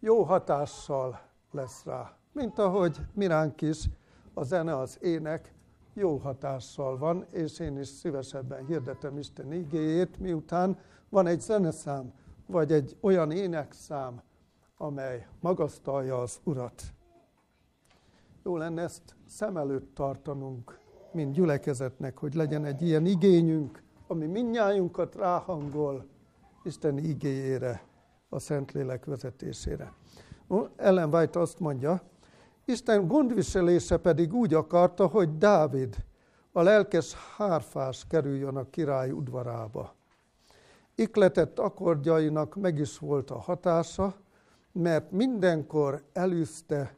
jó 0.00 0.22
hatással 0.22 1.20
lesz 1.50 1.84
rá. 1.84 2.16
Mint 2.32 2.58
ahogy 2.58 2.96
miránk 3.14 3.60
is, 3.60 3.88
a 4.34 4.42
zene, 4.42 4.76
az 4.78 4.98
ének 5.00 5.54
jó 5.94 6.16
hatással 6.16 6.98
van, 6.98 7.24
és 7.32 7.58
én 7.58 7.78
is 7.78 7.88
szívesebben 7.88 8.66
hirdetem 8.66 9.18
Isten 9.18 9.52
igéjét, 9.52 10.18
miután 10.18 10.78
van 11.08 11.26
egy 11.26 11.40
zeneszám, 11.40 12.12
vagy 12.46 12.72
egy 12.72 12.96
olyan 13.00 13.30
énekszám, 13.30 14.22
amely 14.76 15.26
magasztalja 15.40 16.20
az 16.20 16.40
Urat. 16.42 16.82
Jó 18.42 18.56
lenne 18.56 18.82
ezt 18.82 19.16
szem 19.26 19.56
előtt 19.56 19.94
tartanunk, 19.94 20.82
mint 21.14 21.32
gyülekezetnek, 21.32 22.18
hogy 22.18 22.34
legyen 22.34 22.64
egy 22.64 22.82
ilyen 22.82 23.06
igényünk, 23.06 23.82
ami 24.06 24.26
mindnyájunkat 24.26 25.14
ráhangol 25.14 26.06
Isten 26.64 26.98
igéjére, 26.98 27.82
a 28.28 28.38
Szentlélek 28.38 29.04
vezetésére. 29.04 29.92
Ellen 30.76 31.14
White 31.14 31.40
azt 31.40 31.58
mondja, 31.58 32.02
Isten 32.64 33.06
gondviselése 33.06 33.96
pedig 33.96 34.32
úgy 34.32 34.54
akarta, 34.54 35.06
hogy 35.06 35.38
Dávid, 35.38 35.96
a 36.52 36.62
lelkes 36.62 37.14
hárfás 37.36 38.06
kerüljön 38.08 38.56
a 38.56 38.70
király 38.70 39.10
udvarába. 39.10 39.94
Ikletett 40.94 41.58
akkordjainak 41.58 42.54
meg 42.54 42.78
is 42.78 42.98
volt 42.98 43.30
a 43.30 43.38
hatása, 43.38 44.14
mert 44.72 45.10
mindenkor 45.10 46.02
elűzte 46.12 46.94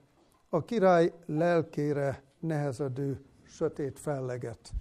a 0.48 0.64
király 0.64 1.12
lelkére 1.26 2.22
nehezedő 2.40 3.20
sötét 3.56 3.98
felleget. 3.98 4.72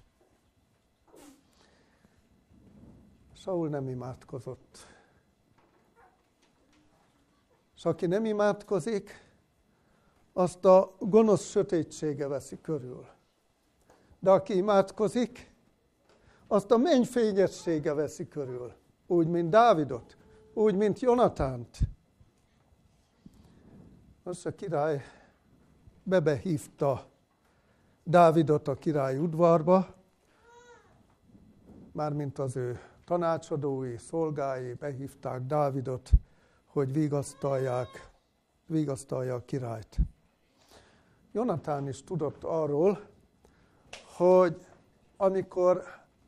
Saul 3.34 3.70
nem 3.70 3.88
imádkozott. 3.88 4.88
És 7.76 7.86
aki 7.86 8.06
nem 8.06 8.26
imádkozik, 8.26 9.12
azt 10.34 10.66
a 10.66 10.96
gonosz 11.00 11.46
sötétsége 11.46 12.28
veszi 12.28 12.62
körül. 12.62 13.06
De 14.20 14.32
aki 14.32 14.56
imádkozik, 14.56 15.52
azt 16.48 16.72
a 16.72 16.78
mennyfényessége 16.78 17.94
veszi 17.94 18.28
körül. 18.28 18.74
Úgy, 19.08 19.28
mint 19.28 19.50
Dávidot, 19.50 20.18
úgy, 20.54 20.76
mint 20.76 21.00
Jonatánt. 21.00 21.78
Most 24.24 24.46
a 24.46 24.56
király 24.56 25.04
bebehívta 26.04 27.14
Dávidot 28.08 28.68
a 28.68 28.76
király 28.76 29.18
udvarba, 29.18 29.88
mármint 31.92 32.40
az 32.40 32.56
ő 32.56 32.80
tanácsadói, 33.06 33.98
szolgái 33.98 34.74
behívták 34.74 35.42
Dávidot, 35.42 36.10
hogy 36.66 36.94
vigasztalják, 36.94 38.10
vigasztalja 38.66 39.36
a 39.36 39.46
királyt. 39.46 39.98
Jonatán 41.32 41.88
is 41.88 42.04
tudott 42.04 42.44
arról, 42.44 43.00
hogy 44.16 44.68
amikor 45.18 45.84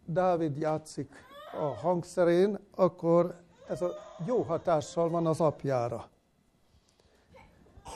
Dávid 0.05 0.57
játszik 0.57 1.15
a 1.53 1.65
hangszerén, 1.65 2.59
akkor 2.75 3.41
ez 3.67 3.81
a 3.81 3.91
jó 4.25 4.41
hatással 4.41 5.09
van 5.09 5.25
az 5.27 5.41
apjára. 5.41 6.09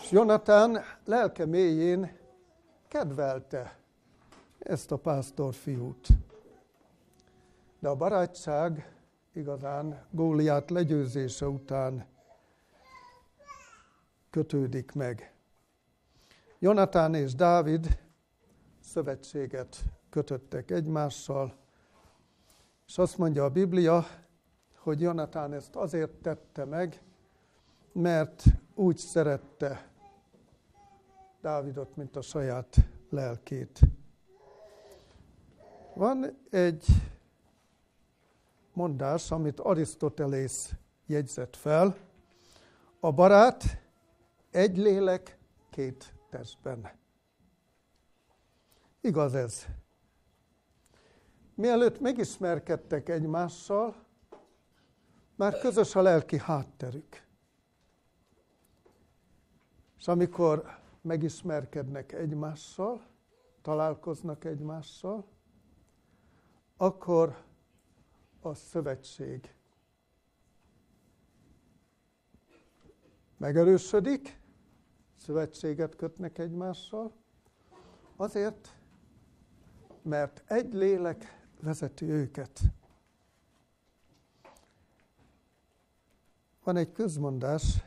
És 0.02 0.12
Jonatán 0.12 0.78
lelke 1.06 1.46
mélyén 1.46 2.20
kedvelte 2.92 3.78
ezt 4.60 4.92
a 4.92 4.98
pásztor 4.98 5.54
fiút. 5.54 6.08
De 7.80 7.89
a 7.89 7.96
barátság 7.96 8.96
igazán 9.34 10.06
Góliát 10.10 10.70
legyőzése 10.70 11.48
után 11.48 12.06
kötődik 14.30 14.92
meg. 14.92 15.34
Jonatán 16.60 17.14
és 17.14 17.36
Dávid 17.36 18.00
szövetséget 18.80 19.84
kötöttek 20.10 20.72
egymással, 20.72 21.56
és 22.88 22.98
azt 22.98 23.18
mondja 23.18 23.44
a 23.44 23.50
Biblia, 23.50 24.06
hogy 24.76 25.02
Jonatán 25.02 25.54
ezt 25.54 25.76
azért 25.76 26.12
tette 26.12 26.66
meg, 26.66 27.02
mert 27.92 28.44
úgy 28.76 28.98
szerette 28.98 29.91
Dávidot, 31.42 31.96
mint 31.96 32.16
a 32.16 32.22
saját 32.22 32.76
lelkét. 33.10 33.80
Van 35.94 36.38
egy 36.50 36.86
mondás, 38.74 39.32
amit 39.32 39.60
Arisztotelész 39.60 40.74
jegyzett 41.06 41.56
fel. 41.56 41.96
A 43.00 43.12
barát 43.12 43.64
egy 44.52 44.78
lélek, 44.78 45.38
két 45.70 46.14
testben. 46.30 46.92
Igaz 49.02 49.36
ez. 49.36 49.66
Mielőtt 51.56 52.00
megismerkedtek 52.00 53.10
egymással, 53.10 53.96
már 55.36 55.60
közös 55.60 55.96
a 55.96 56.02
lelki 56.02 56.38
hátterük. 56.38 57.24
És 59.98 60.08
amikor 60.08 60.80
megismerkednek 61.02 62.12
egymással, 62.12 63.06
találkoznak 63.62 64.45
egymással, 64.45 65.26
akkor 66.78 67.43
a 68.41 68.54
szövetség 68.54 69.56
megerősödik, 73.38 74.39
szövetséget 75.16 75.95
kötnek 75.95 76.38
egymással, 76.38 77.14
azért, 78.16 78.78
mert 80.02 80.43
egy 80.45 80.74
lélek 80.74 81.45
vezeti 81.62 82.06
őket. 82.06 82.62
Van 86.64 86.76
egy 86.76 86.91
közmondás, 86.91 87.84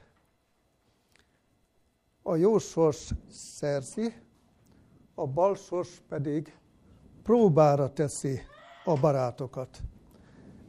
a 2.27 2.37
jó 2.37 2.59
sors 2.59 3.11
szerzi, 3.31 4.15
a 5.15 5.27
bal 5.27 5.55
sors 5.55 6.03
pedig 6.09 6.57
próbára 7.23 7.93
teszi 7.93 8.41
a 8.85 9.01
barátokat. 9.01 9.81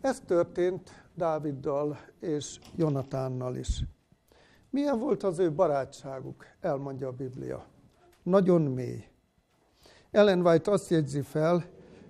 Ez 0.02 0.20
történt 0.20 1.04
Dáviddal 1.14 1.98
és 2.20 2.60
Jonatánnal 2.76 3.56
is. 3.56 3.84
Milyen 4.70 5.00
volt 5.00 5.24
az 5.24 5.40
ő 5.40 5.54
barátságuk, 5.54 6.46
elmondja 6.60 7.08
a 7.08 7.12
Biblia. 7.12 7.66
Nagyon 8.24 8.62
mély. 8.62 9.08
Ellen 10.12 10.46
White 10.46 10.72
azt 10.72 10.90
jegyzi 10.90 11.22
fel, 11.22 11.64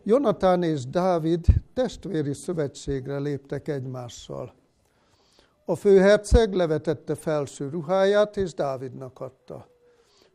Jonatán 0.03 0.63
és 0.63 0.85
Dávid 0.85 1.45
testvéri 1.73 2.33
szövetségre 2.33 3.17
léptek 3.17 3.67
egymással. 3.67 4.53
A 5.67 5.75
főherceg 5.75 6.53
levetette 6.53 7.15
felső 7.15 7.69
ruháját, 7.69 8.37
és 8.37 8.53
Dávidnak 8.53 9.19
adta. 9.19 9.67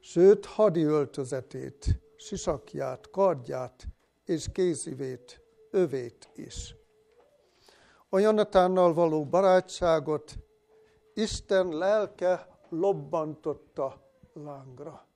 Sőt, 0.01 0.45
hadi 0.45 0.83
öltözetét, 0.83 1.87
sisakját, 2.17 3.11
kardját 3.11 3.87
és 4.25 4.49
kézivét, 4.53 5.43
övét 5.71 6.31
is. 6.35 6.77
A 8.09 8.19
Jonatánnal 8.19 8.95
való 8.95 9.25
barátságot 9.25 10.39
Isten 11.15 11.69
lelke 11.69 12.49
lobbantotta 12.69 14.01
lángra. 14.33 15.07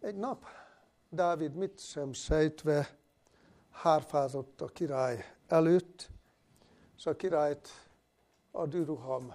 Egy 0.00 0.16
nap 0.16 0.44
Dávid 1.08 1.54
mit 1.54 1.80
sem 1.80 2.12
sejtve 2.12 2.98
hárfázott 3.70 4.60
a 4.60 4.66
király 4.66 5.24
előtt, 5.46 6.12
és 7.04 7.10
a 7.10 7.16
királyt 7.16 7.68
a 8.50 8.66
dűruham, 8.66 9.34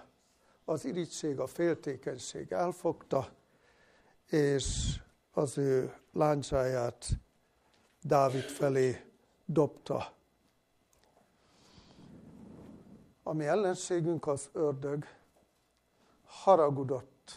az 0.64 0.84
irigység, 0.84 1.38
a 1.38 1.46
féltékenység 1.46 2.52
elfogta, 2.52 3.28
és 4.26 4.96
az 5.32 5.58
ő 5.58 5.94
láncsáját 6.12 7.08
Dávid 8.02 8.42
felé 8.42 9.04
dobta. 9.44 10.12
A 13.22 13.32
mi 13.32 13.46
ellenségünk 13.46 14.26
az 14.26 14.48
ördög 14.52 15.04
haragudott 16.24 17.36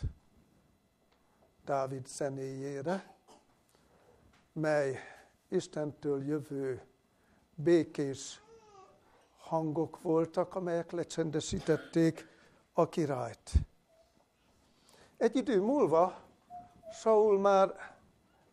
Dávid 1.65 2.07
zenéjére, 2.07 3.15
mely 4.53 4.99
Istentől 5.47 6.23
jövő 6.23 6.81
békés 7.55 8.42
hangok 9.43 10.01
voltak, 10.01 10.55
amelyek 10.55 10.91
lecsendesítették 10.91 12.27
a 12.73 12.89
királyt. 12.89 13.51
Egy 15.17 15.35
idő 15.35 15.61
múlva 15.61 16.21
Saul 16.91 17.39
már 17.39 17.95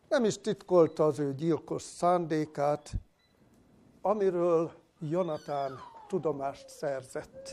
nem 0.09 0.25
is 0.25 0.39
titkolta 0.39 1.05
az 1.05 1.19
ő 1.19 1.35
gyilkos 1.35 1.83
szándékát, 1.83 2.93
amiről 4.01 4.73
Jonatán 4.99 5.79
tudomást 6.09 6.69
szerzett. 6.69 7.53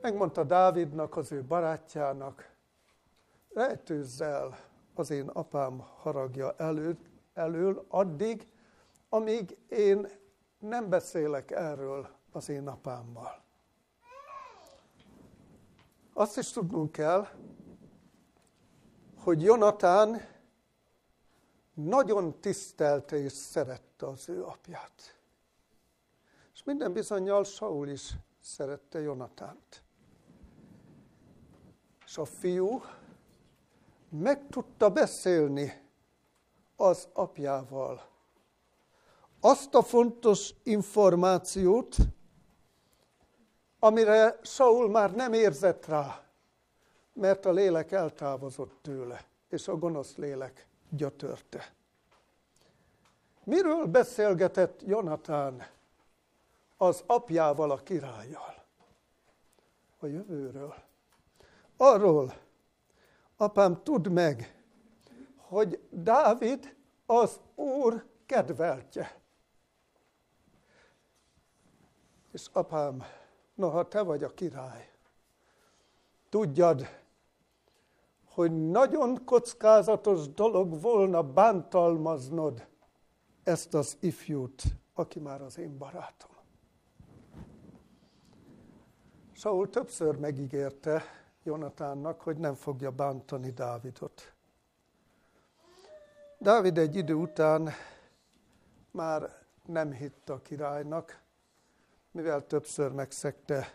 Megmondta 0.00 0.44
Dávidnak, 0.44 1.16
az 1.16 1.32
ő 1.32 1.42
barátjának, 1.42 2.50
rejtőzz 3.54 4.20
el 4.20 4.58
az 4.94 5.10
én 5.10 5.28
apám 5.28 5.78
haragja 5.78 6.54
elől, 6.56 6.96
elől 7.34 7.84
addig, 7.88 8.48
amíg 9.08 9.56
én 9.68 10.08
nem 10.60 10.88
beszélek 10.88 11.50
erről 11.50 12.08
az 12.32 12.48
én 12.48 12.68
apámmal. 12.68 13.42
Azt 16.12 16.36
is 16.36 16.50
tudnunk 16.50 16.92
kell, 16.92 17.26
hogy 19.16 19.42
Jonatán 19.42 20.20
nagyon 21.74 22.40
tisztelte 22.40 23.16
és 23.16 23.32
szerette 23.32 24.06
az 24.06 24.28
ő 24.28 24.44
apját. 24.44 25.18
És 26.54 26.64
minden 26.64 26.92
bizonyal 26.92 27.44
Saul 27.44 27.88
is 27.88 28.14
szerette 28.40 29.00
Jonatánt. 29.00 29.82
És 32.04 32.18
a 32.18 32.24
fiú 32.24 32.82
meg 34.08 34.48
tudta 34.48 34.90
beszélni 34.90 35.88
az 36.76 37.08
apjával 37.12 38.08
azt 39.40 39.74
a 39.74 39.82
fontos 39.82 40.54
információt, 40.62 41.96
amire 43.78 44.38
Saul 44.42 44.90
már 44.90 45.14
nem 45.14 45.32
érzett 45.32 45.86
rá, 45.86 46.24
mert 47.12 47.46
a 47.46 47.52
lélek 47.52 47.92
eltávozott 47.92 48.78
tőle, 48.82 49.24
és 49.48 49.68
a 49.68 49.76
gonosz 49.76 50.16
lélek 50.16 50.66
gyötörte. 50.88 51.72
Miről 53.44 53.86
beszélgetett 53.86 54.82
Jonatán 54.82 55.66
az 56.76 57.02
apjával, 57.06 57.70
a 57.70 57.76
királlyal? 57.76 58.64
A 59.98 60.06
jövőről. 60.06 60.74
Arról, 61.76 62.34
apám, 63.36 63.82
tudd 63.82 64.08
meg, 64.08 64.62
hogy 65.36 65.80
Dávid 65.90 66.76
az 67.06 67.40
Úr 67.54 68.04
kedveltje. 68.26 69.19
És 72.32 72.46
apám, 72.52 73.02
noha 73.54 73.88
te 73.88 74.02
vagy 74.02 74.24
a 74.24 74.34
király, 74.34 74.90
tudjad, 76.28 76.86
hogy 78.24 78.70
nagyon 78.70 79.24
kockázatos 79.24 80.28
dolog 80.28 80.80
volna 80.80 81.22
bántalmaznod 81.22 82.66
ezt 83.42 83.74
az 83.74 83.96
ifjút, 84.00 84.62
aki 84.94 85.18
már 85.18 85.42
az 85.42 85.58
én 85.58 85.78
barátom. 85.78 86.30
Saul 89.32 89.70
többször 89.70 90.16
megígérte 90.16 91.02
Jonatánnak, 91.42 92.20
hogy 92.20 92.36
nem 92.36 92.54
fogja 92.54 92.90
bántani 92.90 93.50
Dávidot. 93.50 94.32
Dávid 96.38 96.78
egy 96.78 96.96
idő 96.96 97.14
után 97.14 97.70
már 98.90 99.38
nem 99.66 99.92
hitt 99.92 100.28
a 100.28 100.42
királynak, 100.42 101.22
mivel 102.10 102.46
többször 102.46 102.92
megszegte 102.92 103.74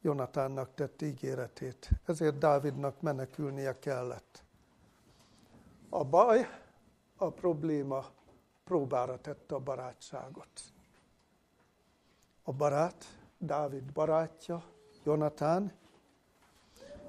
Jonatánnak 0.00 0.74
tett 0.74 1.02
ígéretét. 1.02 1.90
Ezért 2.04 2.38
Dávidnak 2.38 3.00
menekülnie 3.00 3.78
kellett. 3.78 4.42
A 5.88 6.04
baj, 6.04 6.48
a 7.16 7.30
probléma 7.30 8.04
próbára 8.64 9.20
tette 9.20 9.54
a 9.54 9.58
barátságot. 9.58 10.60
A 12.42 12.52
barát, 12.52 13.04
Dávid 13.38 13.92
barátja, 13.92 14.62
Jonatán, 15.04 15.72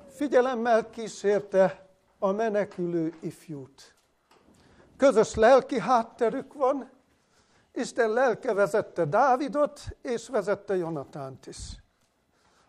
figyelemmel 0.10 0.90
kísérte 0.90 1.88
a 2.20 2.32
menekülő 2.32 3.18
ifjút. 3.22 3.96
Közös 4.98 5.36
lelki 5.36 5.80
hátterük 5.80 6.54
van, 6.54 6.90
Isten 7.78 8.10
lelke 8.10 8.54
vezette 8.54 9.06
Dávidot, 9.06 9.82
és 10.02 10.28
vezette 10.28 10.76
Jonatánt 10.76 11.46
is. 11.46 11.84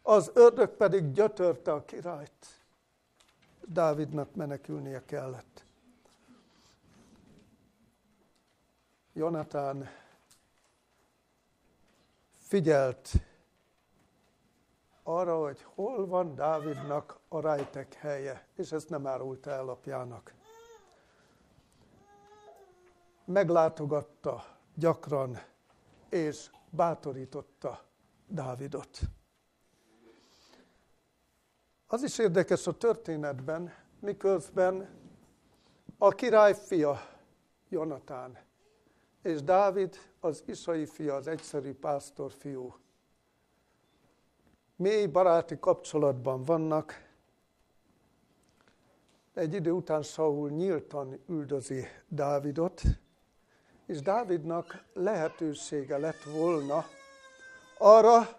Az 0.03 0.31
ördög 0.35 0.69
pedig 0.69 1.13
gyötörte 1.13 1.73
a 1.73 1.85
királyt. 1.85 2.47
Dávidnak 3.67 4.35
menekülnie 4.35 5.05
kellett. 5.05 5.65
Jonatán 9.13 9.89
figyelt 12.33 13.11
arra, 15.03 15.41
hogy 15.41 15.67
hol 15.75 16.07
van 16.07 16.35
Dávidnak 16.35 17.19
a 17.29 17.41
rejtek 17.41 17.95
helye, 17.95 18.47
és 18.55 18.73
ezt 18.73 18.89
nem 18.89 19.07
árulta 19.07 19.51
el 19.51 19.69
apjának. 19.69 20.35
Meglátogatta 23.25 24.58
gyakran, 24.79 25.39
és 26.09 26.51
bátorította 26.71 27.85
Dávidot. 28.27 28.99
Az 31.87 32.03
is 32.03 32.19
érdekes 32.19 32.67
a 32.67 32.77
történetben, 32.77 33.75
miközben 34.01 34.89
a 35.99 36.09
király 36.09 36.55
fia, 36.55 37.01
Jonatán, 37.69 38.39
és 39.23 39.43
Dávid, 39.43 39.97
az 40.21 40.43
Isai 40.47 40.87
fia, 40.87 41.15
az 41.15 41.27
egyszerű 41.27 41.75
pásztor 41.75 42.33
fiú, 42.33 42.75
mély 44.77 45.07
baráti 45.07 45.59
kapcsolatban 45.59 46.43
vannak, 46.43 47.07
egy 49.35 49.55
idő 49.55 49.71
után 49.71 50.03
Saul 50.03 50.51
nyíltan 50.51 51.21
üldözi 51.27 51.87
Dávidot, 52.09 52.83
és 53.89 54.01
Dávidnak 54.01 54.85
lehetősége 54.93 55.99
lett 55.99 56.23
volna 56.23 56.85
arra, 57.79 58.39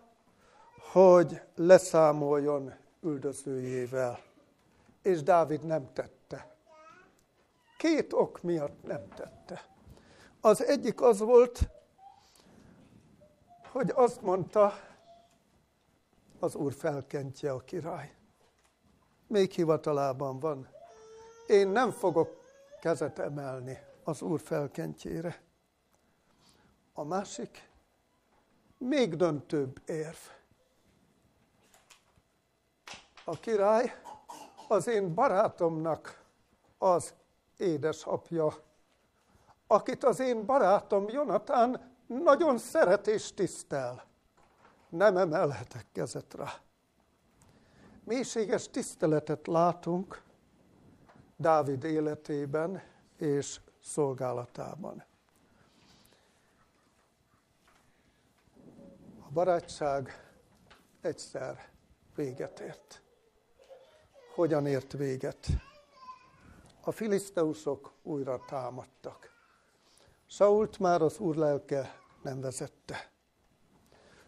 hogy 0.92 1.42
leszámoljon 1.56 2.74
üldözőjével. 3.02 4.20
És 5.02 5.24
Dávid 5.24 5.66
nem 5.66 5.94
tette. 5.94 6.56
Két 7.78 8.14
ok 8.14 8.42
miatt 8.42 8.84
nem 8.84 9.08
tette. 9.16 9.66
Az 10.42 10.64
egyik 10.64 11.02
az 11.02 11.20
volt, 11.20 11.70
hogy 13.72 13.92
azt 13.96 14.22
mondta, 14.22 14.74
az 16.40 16.56
úr 16.56 16.74
felkentje 16.74 17.52
a 17.52 17.60
király. 17.60 18.14
Még 19.28 19.52
hivatalában 19.52 20.40
van. 20.40 20.68
Én 21.48 21.68
nem 21.68 21.92
fogok 21.92 22.44
kezet 22.82 23.20
emelni 23.20 23.88
az 24.10 24.22
Úr 24.22 24.40
felkentjére. 24.40 25.42
A 26.94 27.04
másik, 27.04 27.70
még 28.78 29.16
döntőbb 29.16 29.82
érv. 29.86 30.18
A 33.26 33.40
király 33.40 34.02
az 34.68 34.88
én 34.88 35.14
barátomnak 35.14 36.24
az 36.78 37.14
édesapja, 37.58 38.54
akit 39.68 40.04
az 40.04 40.20
én 40.20 40.46
barátom 40.46 41.10
Jonatán 41.10 41.96
nagyon 42.08 42.58
szeret 42.58 43.08
és 43.08 43.34
tisztel. 43.34 44.06
Nem 44.90 45.18
emelhetek 45.18 45.86
kezet 45.92 46.34
rá. 46.34 46.54
Mélységes 48.04 48.70
tiszteletet 48.70 49.48
látunk 49.48 50.22
Dávid 51.36 51.84
életében 51.84 52.82
és 53.18 53.60
szolgálatában. 53.90 55.04
A 59.20 59.32
barátság 59.32 60.32
egyszer 61.02 61.70
véget 62.16 62.60
ért. 62.60 63.02
Hogyan 64.36 64.66
ért 64.66 64.92
véget? 64.92 65.48
A 66.82 66.92
filiszteusok 66.92 67.94
újra 68.02 68.46
támadtak. 68.48 69.32
Sault 70.26 70.80
már 70.80 71.02
az 71.02 71.20
úr 71.20 71.36
lelke 71.36 72.00
nem 72.22 72.42
vezette. 72.42 73.12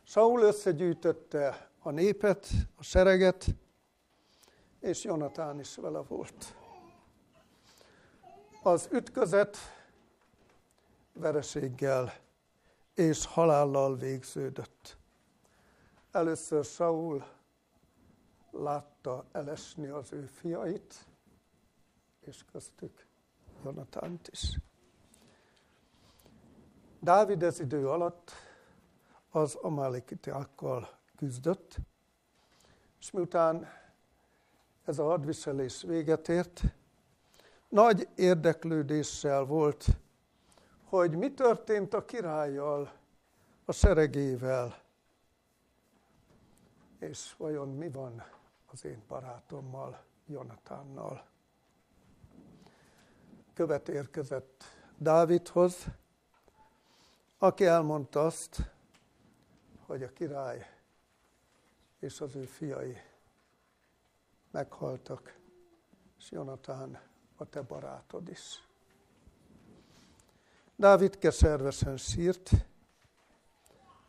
Saul 0.04 0.42
összegyűjtötte 0.42 1.72
a 1.80 1.92
népet, 1.92 2.48
a 2.76 2.84
sereget, 2.84 3.46
és 4.80 5.04
Jonatán 5.04 5.60
is 5.60 5.76
vele 5.76 6.00
volt. 6.00 6.61
Az 8.64 8.90
ütközet 8.92 9.58
vereséggel 11.14 12.14
és 12.94 13.26
halállal 13.26 13.98
végződött. 13.98 14.98
Először 16.12 16.66
Saul 16.66 17.26
látta 18.52 19.26
elesni 19.32 19.88
az 19.88 20.14
ő 20.14 20.26
fiait, 20.26 21.06
és 22.20 22.46
köztük 22.52 23.06
Jonatánt 23.64 24.28
is. 24.28 24.60
Dávid 27.00 27.44
ez 27.44 27.60
idő 27.60 27.90
alatt 27.90 28.32
az 29.30 29.56
amalekitiákkal 29.56 30.90
küzdött, 31.16 31.76
és 33.00 33.12
miután 33.12 33.68
ez 34.86 35.00
a 35.00 35.04
hadviselés 35.04 35.82
véget 35.82 36.30
ért, 36.30 36.64
nagy 37.72 38.08
érdeklődéssel 38.16 39.44
volt, 39.44 39.86
hogy 40.84 41.16
mi 41.16 41.34
történt 41.34 41.94
a 41.94 42.06
királlyal, 42.06 42.92
a 43.66 43.72
seregével, 43.72 44.82
és 47.00 47.36
vajon 47.38 47.76
mi 47.76 47.90
van 47.90 48.24
az 48.66 48.86
én 48.86 49.04
barátommal, 49.08 50.04
Jonatánnal. 50.26 51.26
Követ 53.54 53.90
érkezett 53.90 54.64
Dávidhoz, 54.98 55.86
aki 57.38 57.66
elmondta 57.66 58.26
azt, 58.26 58.72
hogy 59.86 60.04
a 60.04 60.14
király 60.14 60.66
és 62.00 62.22
az 62.22 62.36
ő 62.36 62.46
fiai 62.46 62.98
meghaltak, 64.52 65.40
és 66.18 66.32
Jonatán 66.32 67.11
a 67.42 67.46
te 67.50 67.62
barátod 67.62 68.30
is. 68.30 68.68
Dávid 70.76 71.18
keservesen 71.18 71.98
sírt, 71.98 72.52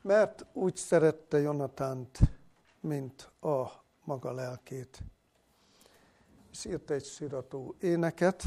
mert 0.00 0.46
úgy 0.52 0.76
szerette 0.76 1.38
Jonatánt, 1.38 2.18
mint 2.80 3.30
a 3.40 3.66
maga 4.04 4.32
lelkét. 4.32 5.02
És 6.50 6.64
egy 6.86 7.04
sirató 7.04 7.74
éneket, 7.80 8.44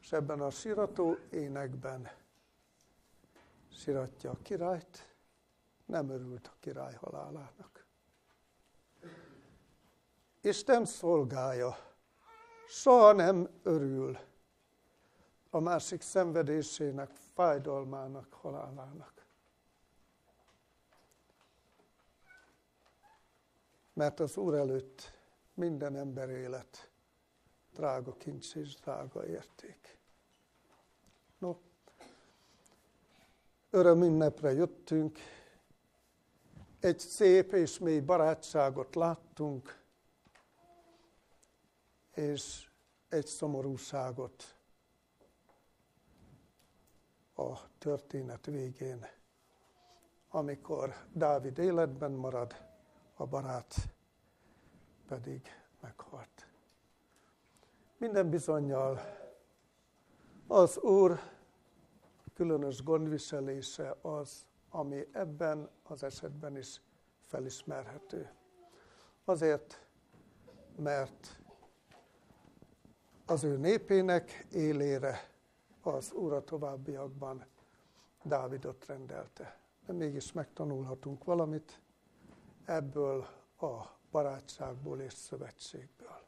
és 0.00 0.12
ebben 0.12 0.40
a 0.40 0.50
sirató 0.50 1.16
énekben 1.30 2.10
siratja 3.72 4.30
a 4.30 4.38
királyt, 4.42 5.14
nem 5.86 6.10
örült 6.10 6.46
a 6.46 6.56
király 6.60 6.94
halálának. 6.94 7.86
Isten 10.40 10.84
szolgája 10.84 11.89
soha 12.70 13.12
nem 13.12 13.48
örül 13.62 14.18
a 15.50 15.58
másik 15.58 16.00
szenvedésének, 16.00 17.10
fájdalmának, 17.34 18.32
halálának. 18.32 19.26
Mert 23.92 24.20
az 24.20 24.36
Úr 24.36 24.54
előtt 24.54 25.12
minden 25.54 25.96
ember 25.96 26.28
élet 26.28 26.90
drága 27.72 28.16
kincs 28.16 28.54
és 28.54 28.74
drága 28.74 29.26
érték. 29.26 29.98
No, 31.38 31.56
örömünnepre 33.70 34.52
jöttünk, 34.52 35.18
egy 36.80 36.98
szép 36.98 37.52
és 37.52 37.78
mély 37.78 38.00
barátságot 38.00 38.94
láttunk, 38.94 39.79
és 42.20 42.68
egy 43.08 43.26
szomorúságot 43.26 44.56
a 47.34 47.58
történet 47.78 48.46
végén, 48.46 49.06
amikor 50.28 50.94
Dávid 51.12 51.58
életben 51.58 52.10
marad, 52.10 52.54
a 53.14 53.26
barát 53.26 53.74
pedig 55.08 55.48
meghalt. 55.80 56.46
Minden 57.96 58.30
bizonyal 58.30 59.00
az 60.46 60.78
Úr 60.78 61.20
különös 62.34 62.82
gondviselése 62.82 63.96
az, 64.02 64.48
ami 64.70 65.06
ebben 65.12 65.70
az 65.82 66.02
esetben 66.02 66.56
is 66.56 66.80
felismerhető. 67.20 68.30
Azért, 69.24 69.86
mert 70.76 71.39
az 73.30 73.44
ő 73.44 73.56
népének 73.56 74.46
élére 74.52 75.30
az 75.82 76.12
Úr 76.12 76.32
a 76.32 76.44
továbbiakban 76.44 77.46
Dávidot 78.22 78.86
rendelte. 78.86 79.60
De 79.86 79.92
mégis 79.92 80.32
megtanulhatunk 80.32 81.24
valamit 81.24 81.80
ebből 82.64 83.26
a 83.60 83.84
barátságból 84.10 85.00
és 85.00 85.12
szövetségből. 85.12 86.18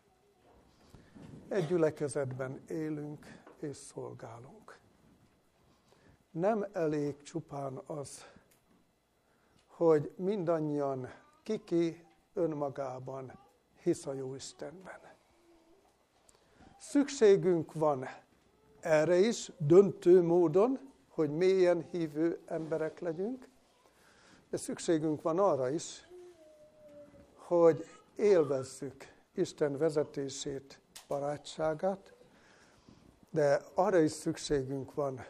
Egy 1.49 1.67
gyülekezetben 1.67 2.63
élünk 2.69 3.27
és 3.61 3.77
szolgálunk. 3.77 4.79
Nem 6.31 6.67
elég 6.73 7.23
csupán 7.23 7.83
az, 7.87 8.25
hogy 9.67 10.13
mindannyian 10.17 11.09
kiki 11.43 12.07
önmagában 12.33 13.39
hisz 13.83 14.07
a 14.07 14.13
jó 14.13 14.35
Istenben. 14.35 15.12
Szükségünk 16.83 17.73
van 17.73 18.09
erre 18.81 19.17
is, 19.17 19.53
döntő 19.59 20.23
módon, 20.23 20.79
hogy 21.09 21.31
mélyen 21.31 21.89
hívő 21.91 22.41
emberek 22.47 23.01
legyünk, 23.01 23.49
de 24.51 24.57
szükségünk 24.57 25.23
van 25.23 25.39
arra 25.39 25.71
is, 25.71 26.09
hogy 27.35 27.85
élvezzük 28.17 29.13
Isten 29.35 29.77
vezetését, 29.77 30.81
barátságát, 31.09 32.15
de 33.31 33.61
arra 33.75 33.99
is 33.99 34.13
szükségünk 34.13 34.95
van, 34.95 35.25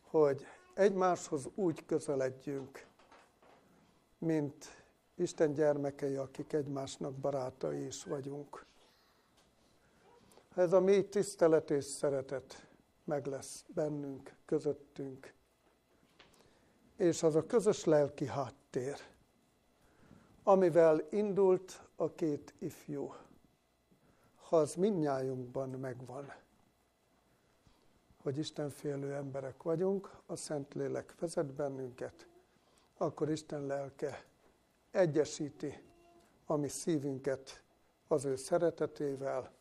hogy 0.00 0.46
egymáshoz 0.74 1.48
úgy 1.54 1.84
közeledjünk, 1.86 2.86
mint 4.18 4.84
Isten 5.14 5.52
gyermekei, 5.52 6.14
akik 6.14 6.52
egymásnak 6.52 7.14
barátai 7.14 7.86
is 7.86 8.04
vagyunk. 8.04 8.66
Ez 10.58 10.72
a 10.72 10.80
mély 10.80 11.08
tisztelet 11.08 11.70
és 11.70 11.84
szeretet 11.84 12.66
meg 13.04 13.26
lesz 13.26 13.64
bennünk, 13.74 14.34
közöttünk, 14.44 15.34
és 16.96 17.22
az 17.22 17.34
a 17.34 17.46
közös 17.46 17.84
lelki 17.84 18.26
háttér, 18.26 18.96
amivel 20.42 21.06
indult 21.10 21.82
a 21.96 22.10
két 22.14 22.54
ifjú, 22.58 23.14
ha 24.34 24.56
az 24.56 24.74
mindnyájunkban 24.74 25.68
megvan, 25.68 26.32
hogy 28.22 28.38
Isten 28.38 28.70
félő 28.70 29.14
emberek 29.14 29.62
vagyunk, 29.62 30.10
a 30.26 30.36
Szentlélek 30.36 31.14
vezet 31.18 31.54
bennünket, 31.54 32.28
akkor 32.96 33.30
Isten 33.30 33.66
lelke 33.66 34.24
egyesíti 34.90 35.82
a 36.46 36.56
mi 36.56 36.68
szívünket 36.68 37.62
az 38.08 38.24
ő 38.24 38.36
szeretetével, 38.36 39.56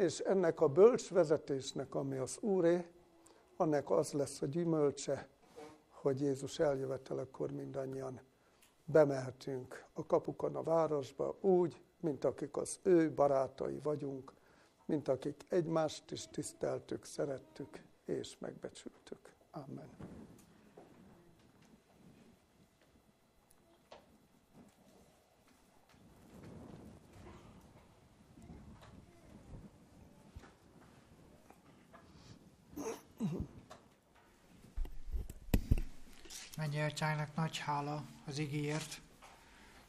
és 0.00 0.18
ennek 0.18 0.60
a 0.60 0.68
bölcs 0.68 1.10
vezetésnek, 1.10 1.94
ami 1.94 2.16
az 2.16 2.38
Úré, 2.40 2.86
annak 3.56 3.90
az 3.90 4.12
lesz 4.12 4.42
a 4.42 4.46
gyümölcse, 4.46 5.28
hogy 5.88 6.20
Jézus 6.20 6.58
eljövetelekor 6.58 7.50
mindannyian 7.50 8.20
bemehetünk 8.84 9.84
a 9.92 10.06
kapukon 10.06 10.56
a 10.56 10.62
városba, 10.62 11.36
úgy, 11.40 11.82
mint 12.00 12.24
akik 12.24 12.56
az 12.56 12.78
ő 12.82 13.12
barátai 13.12 13.80
vagyunk, 13.82 14.32
mint 14.84 15.08
akik 15.08 15.44
egymást 15.48 16.10
is 16.10 16.26
tiszteltük, 16.26 17.04
szerettük 17.04 17.82
és 18.04 18.38
megbecsültük. 18.38 19.32
Amen. 19.50 20.19
Mennyi 36.56 36.80
atyának 36.80 37.34
nagy 37.34 37.58
hála 37.58 38.04
az 38.26 38.38
igéért, 38.38 39.00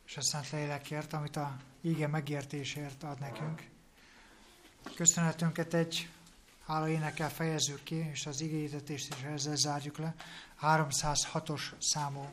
és 0.05 0.17
a 0.17 0.21
Szent 0.21 0.49
Lélekért, 0.49 1.13
amit 1.13 1.35
a 1.35 1.57
íge 1.81 2.07
megértésért 2.07 3.03
ad 3.03 3.19
nekünk. 3.19 3.69
Köszönetünket 4.95 5.73
egy 5.73 6.09
hála 6.65 6.89
énekel 6.89 7.29
fejezzük 7.29 7.83
ki, 7.83 7.95
és 7.95 8.25
az 8.25 8.41
igényítést 8.41 9.15
is 9.15 9.23
ezzel 9.23 9.55
zárjuk 9.55 9.97
le. 9.97 10.15
306-os 10.61 11.61
számú 11.79 12.29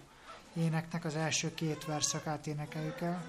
éneknek 0.56 1.04
az 1.04 1.14
első 1.14 1.54
két 1.54 1.84
verszakát 1.84 2.46
énekeljük 2.46 3.00
el, 3.00 3.24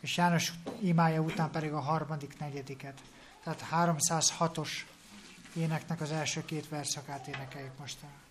és 0.00 0.16
János 0.16 0.52
imája 0.80 1.20
után 1.20 1.50
pedig 1.50 1.72
a 1.72 1.80
harmadik, 1.80 2.38
negyediket. 2.38 3.00
Tehát 3.42 3.66
306-os 3.70 4.70
éneknek 5.58 6.00
az 6.00 6.12
első 6.12 6.44
két 6.44 6.68
verszakát 6.68 7.26
énekeljük 7.26 7.78
most 7.78 7.98
el. 8.02 8.27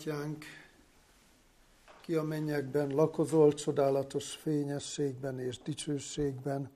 Atyánk, 0.00 0.44
ki 2.00 2.14
a 2.14 2.22
mennyekben 2.22 2.88
lakozol 2.88 3.52
csodálatos 3.52 4.34
fényességben 4.34 5.38
és 5.38 5.58
dicsőségben, 5.58 6.70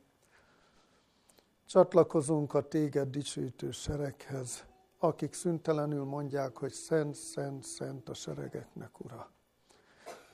csatlakozunk 1.67 2.55
a 2.55 2.69
téged 2.69 3.11
dicsőítő 3.11 3.71
sereghez, 3.71 4.65
akik 4.99 5.33
szüntelenül 5.33 6.05
mondják, 6.05 6.57
hogy 6.57 6.73
szent, 6.73 7.15
szent, 7.15 7.65
szent 7.65 8.09
a 8.09 8.15
seregeknek, 8.15 9.01
Ura. 9.01 9.31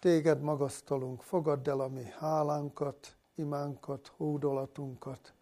Téged 0.01 0.41
magasztalunk, 0.41 1.23
fogadd 1.23 1.69
el 1.69 1.81
a 1.81 1.89
mi 1.89 2.05
hálánkat, 2.19 3.17
imánkat, 3.35 4.12
hódolatunkat, 4.17 5.35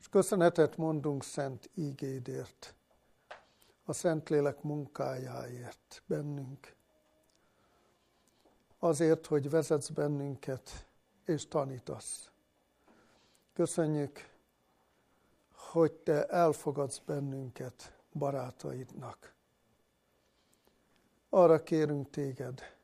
és 0.00 0.08
köszönetet 0.08 0.76
mondunk 0.76 1.24
szent 1.24 1.70
ígédért, 1.74 2.74
a 3.88 3.92
Szentlélek 3.92 4.62
munkájáért 4.62 6.02
bennünk. 6.06 6.74
Azért, 8.78 9.26
hogy 9.26 9.50
vezetsz 9.50 9.88
bennünket 9.88 10.86
és 11.24 11.46
tanítasz. 11.46 12.30
Köszönjük, 13.52 14.28
hogy 15.52 15.92
te 15.92 16.26
elfogadsz 16.26 16.98
bennünket 16.98 17.98
barátaidnak. 18.12 19.34
Arra 21.28 21.62
kérünk 21.62 22.10
téged, 22.10 22.76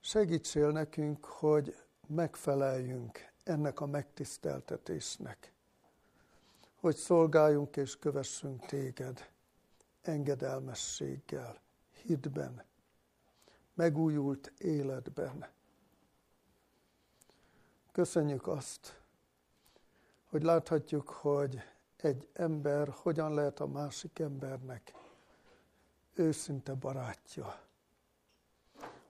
segítsél 0.00 0.70
nekünk, 0.70 1.24
hogy 1.24 1.76
megfeleljünk 2.06 3.32
ennek 3.42 3.80
a 3.80 3.86
megtiszteltetésnek, 3.86 5.52
hogy 6.80 6.96
szolgáljunk 6.96 7.76
és 7.76 7.98
kövessünk 7.98 8.66
téged 8.66 9.28
engedelmességgel, 10.08 11.60
hitben, 12.02 12.64
megújult 13.74 14.52
életben. 14.58 15.46
Köszönjük 17.92 18.46
azt, 18.46 19.00
hogy 20.24 20.42
láthatjuk, 20.42 21.08
hogy 21.08 21.60
egy 21.96 22.28
ember 22.32 22.88
hogyan 22.88 23.34
lehet 23.34 23.60
a 23.60 23.66
másik 23.66 24.18
embernek 24.18 24.92
őszinte 26.14 26.74
barátja. 26.74 27.60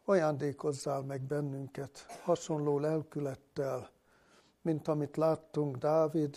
Ajándékozzál 0.04 1.02
meg 1.02 1.22
bennünket 1.22 2.06
hasonló 2.22 2.78
lelkülettel, 2.78 3.90
mint 4.62 4.88
amit 4.88 5.16
láttunk 5.16 5.76
Dávid 5.76 6.36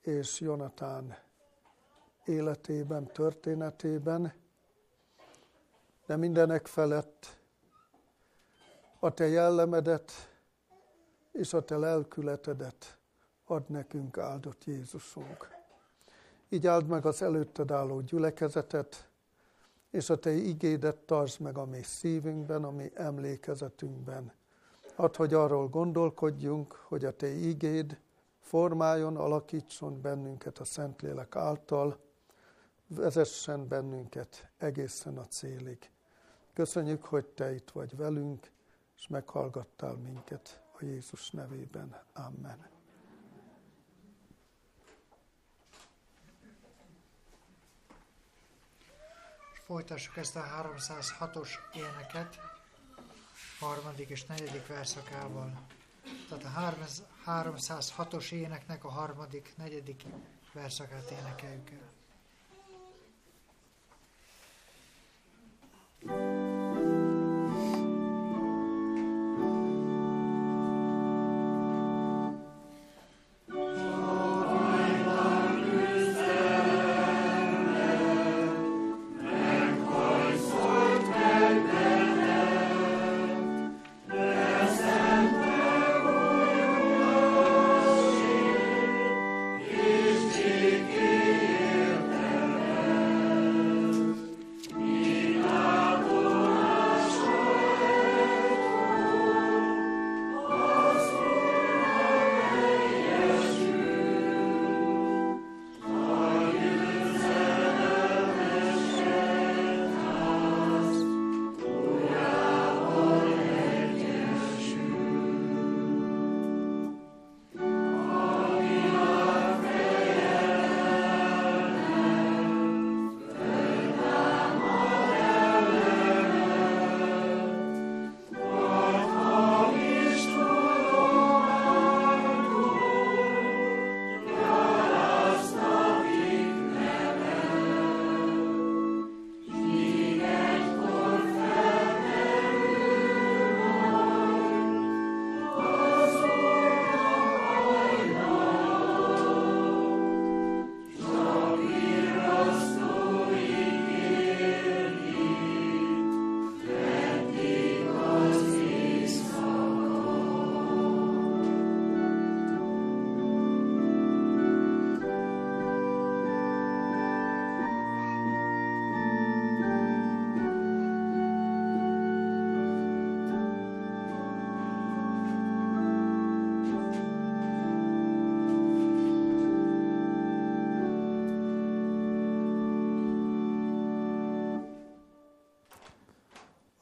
és 0.00 0.40
Jonatán 0.40 1.16
életében, 2.24 3.06
történetében, 3.06 4.32
de 6.06 6.16
mindenek 6.16 6.66
felett 6.66 7.38
a 8.98 9.14
te 9.14 9.28
jellemedet 9.28 10.12
és 11.32 11.52
a 11.52 11.64
te 11.64 11.76
lelkületedet 11.76 12.98
ad 13.44 13.68
nekünk 13.68 14.18
áldott 14.18 14.64
Jézusunk. 14.64 15.48
Így 16.48 16.66
áld 16.66 16.86
meg 16.86 17.06
az 17.06 17.22
előtted 17.22 17.70
álló 17.70 18.00
gyülekezetet, 18.00 19.08
és 19.90 20.10
a 20.10 20.18
Te 20.18 20.30
igédet 20.30 20.96
tartsd 20.96 21.40
meg 21.40 21.58
a 21.58 21.64
mi 21.64 21.82
szívünkben, 21.82 22.64
a 22.64 22.70
mi 22.70 22.90
emlékezetünkben. 22.94 24.32
Add, 24.96 25.16
hogy 25.16 25.34
arról 25.34 25.68
gondolkodjunk, 25.68 26.72
hogy 26.72 27.04
a 27.04 27.16
Te 27.16 27.28
igéd 27.28 28.00
formáljon, 28.40 29.16
alakítson 29.16 30.00
bennünket 30.00 30.58
a 30.58 30.64
Szentlélek 30.64 31.36
által, 31.36 31.98
vezessen 32.90 33.68
bennünket 33.68 34.48
egészen 34.58 35.18
a 35.18 35.26
célig. 35.26 35.90
Köszönjük, 36.52 37.04
hogy 37.04 37.26
Te 37.26 37.54
itt 37.54 37.70
vagy 37.70 37.96
velünk, 37.96 38.50
és 38.96 39.08
meghallgattál 39.08 39.94
minket 39.94 40.62
a 40.80 40.84
Jézus 40.84 41.30
nevében. 41.30 42.02
Amen. 42.12 42.68
Folytassuk 49.64 50.16
ezt 50.16 50.36
a 50.36 50.40
306-os 50.40 51.48
éneket, 51.74 52.38
harmadik 53.58 54.08
és 54.08 54.24
negyedik 54.24 54.66
verszakával. 54.66 55.66
Tehát 56.28 56.44
a 56.44 57.30
306-os 57.30 58.32
éneknek 58.32 58.84
a 58.84 58.88
harmadik, 58.88 59.54
negyedik 59.56 60.04
verszakát 60.52 61.10
énekeljük 61.10 61.70
el. 61.70 61.99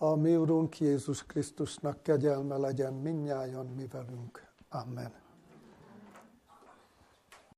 A 0.08 0.16
mi 0.16 0.36
Urunk 0.36 0.78
Jézus 0.80 1.26
Krisztusnak 1.26 2.02
kegyelme 2.02 2.56
legyen 2.56 2.92
minnyájan 2.92 3.66
mi 3.66 3.86
velünk. 3.86 4.52
Amen. 4.68 5.27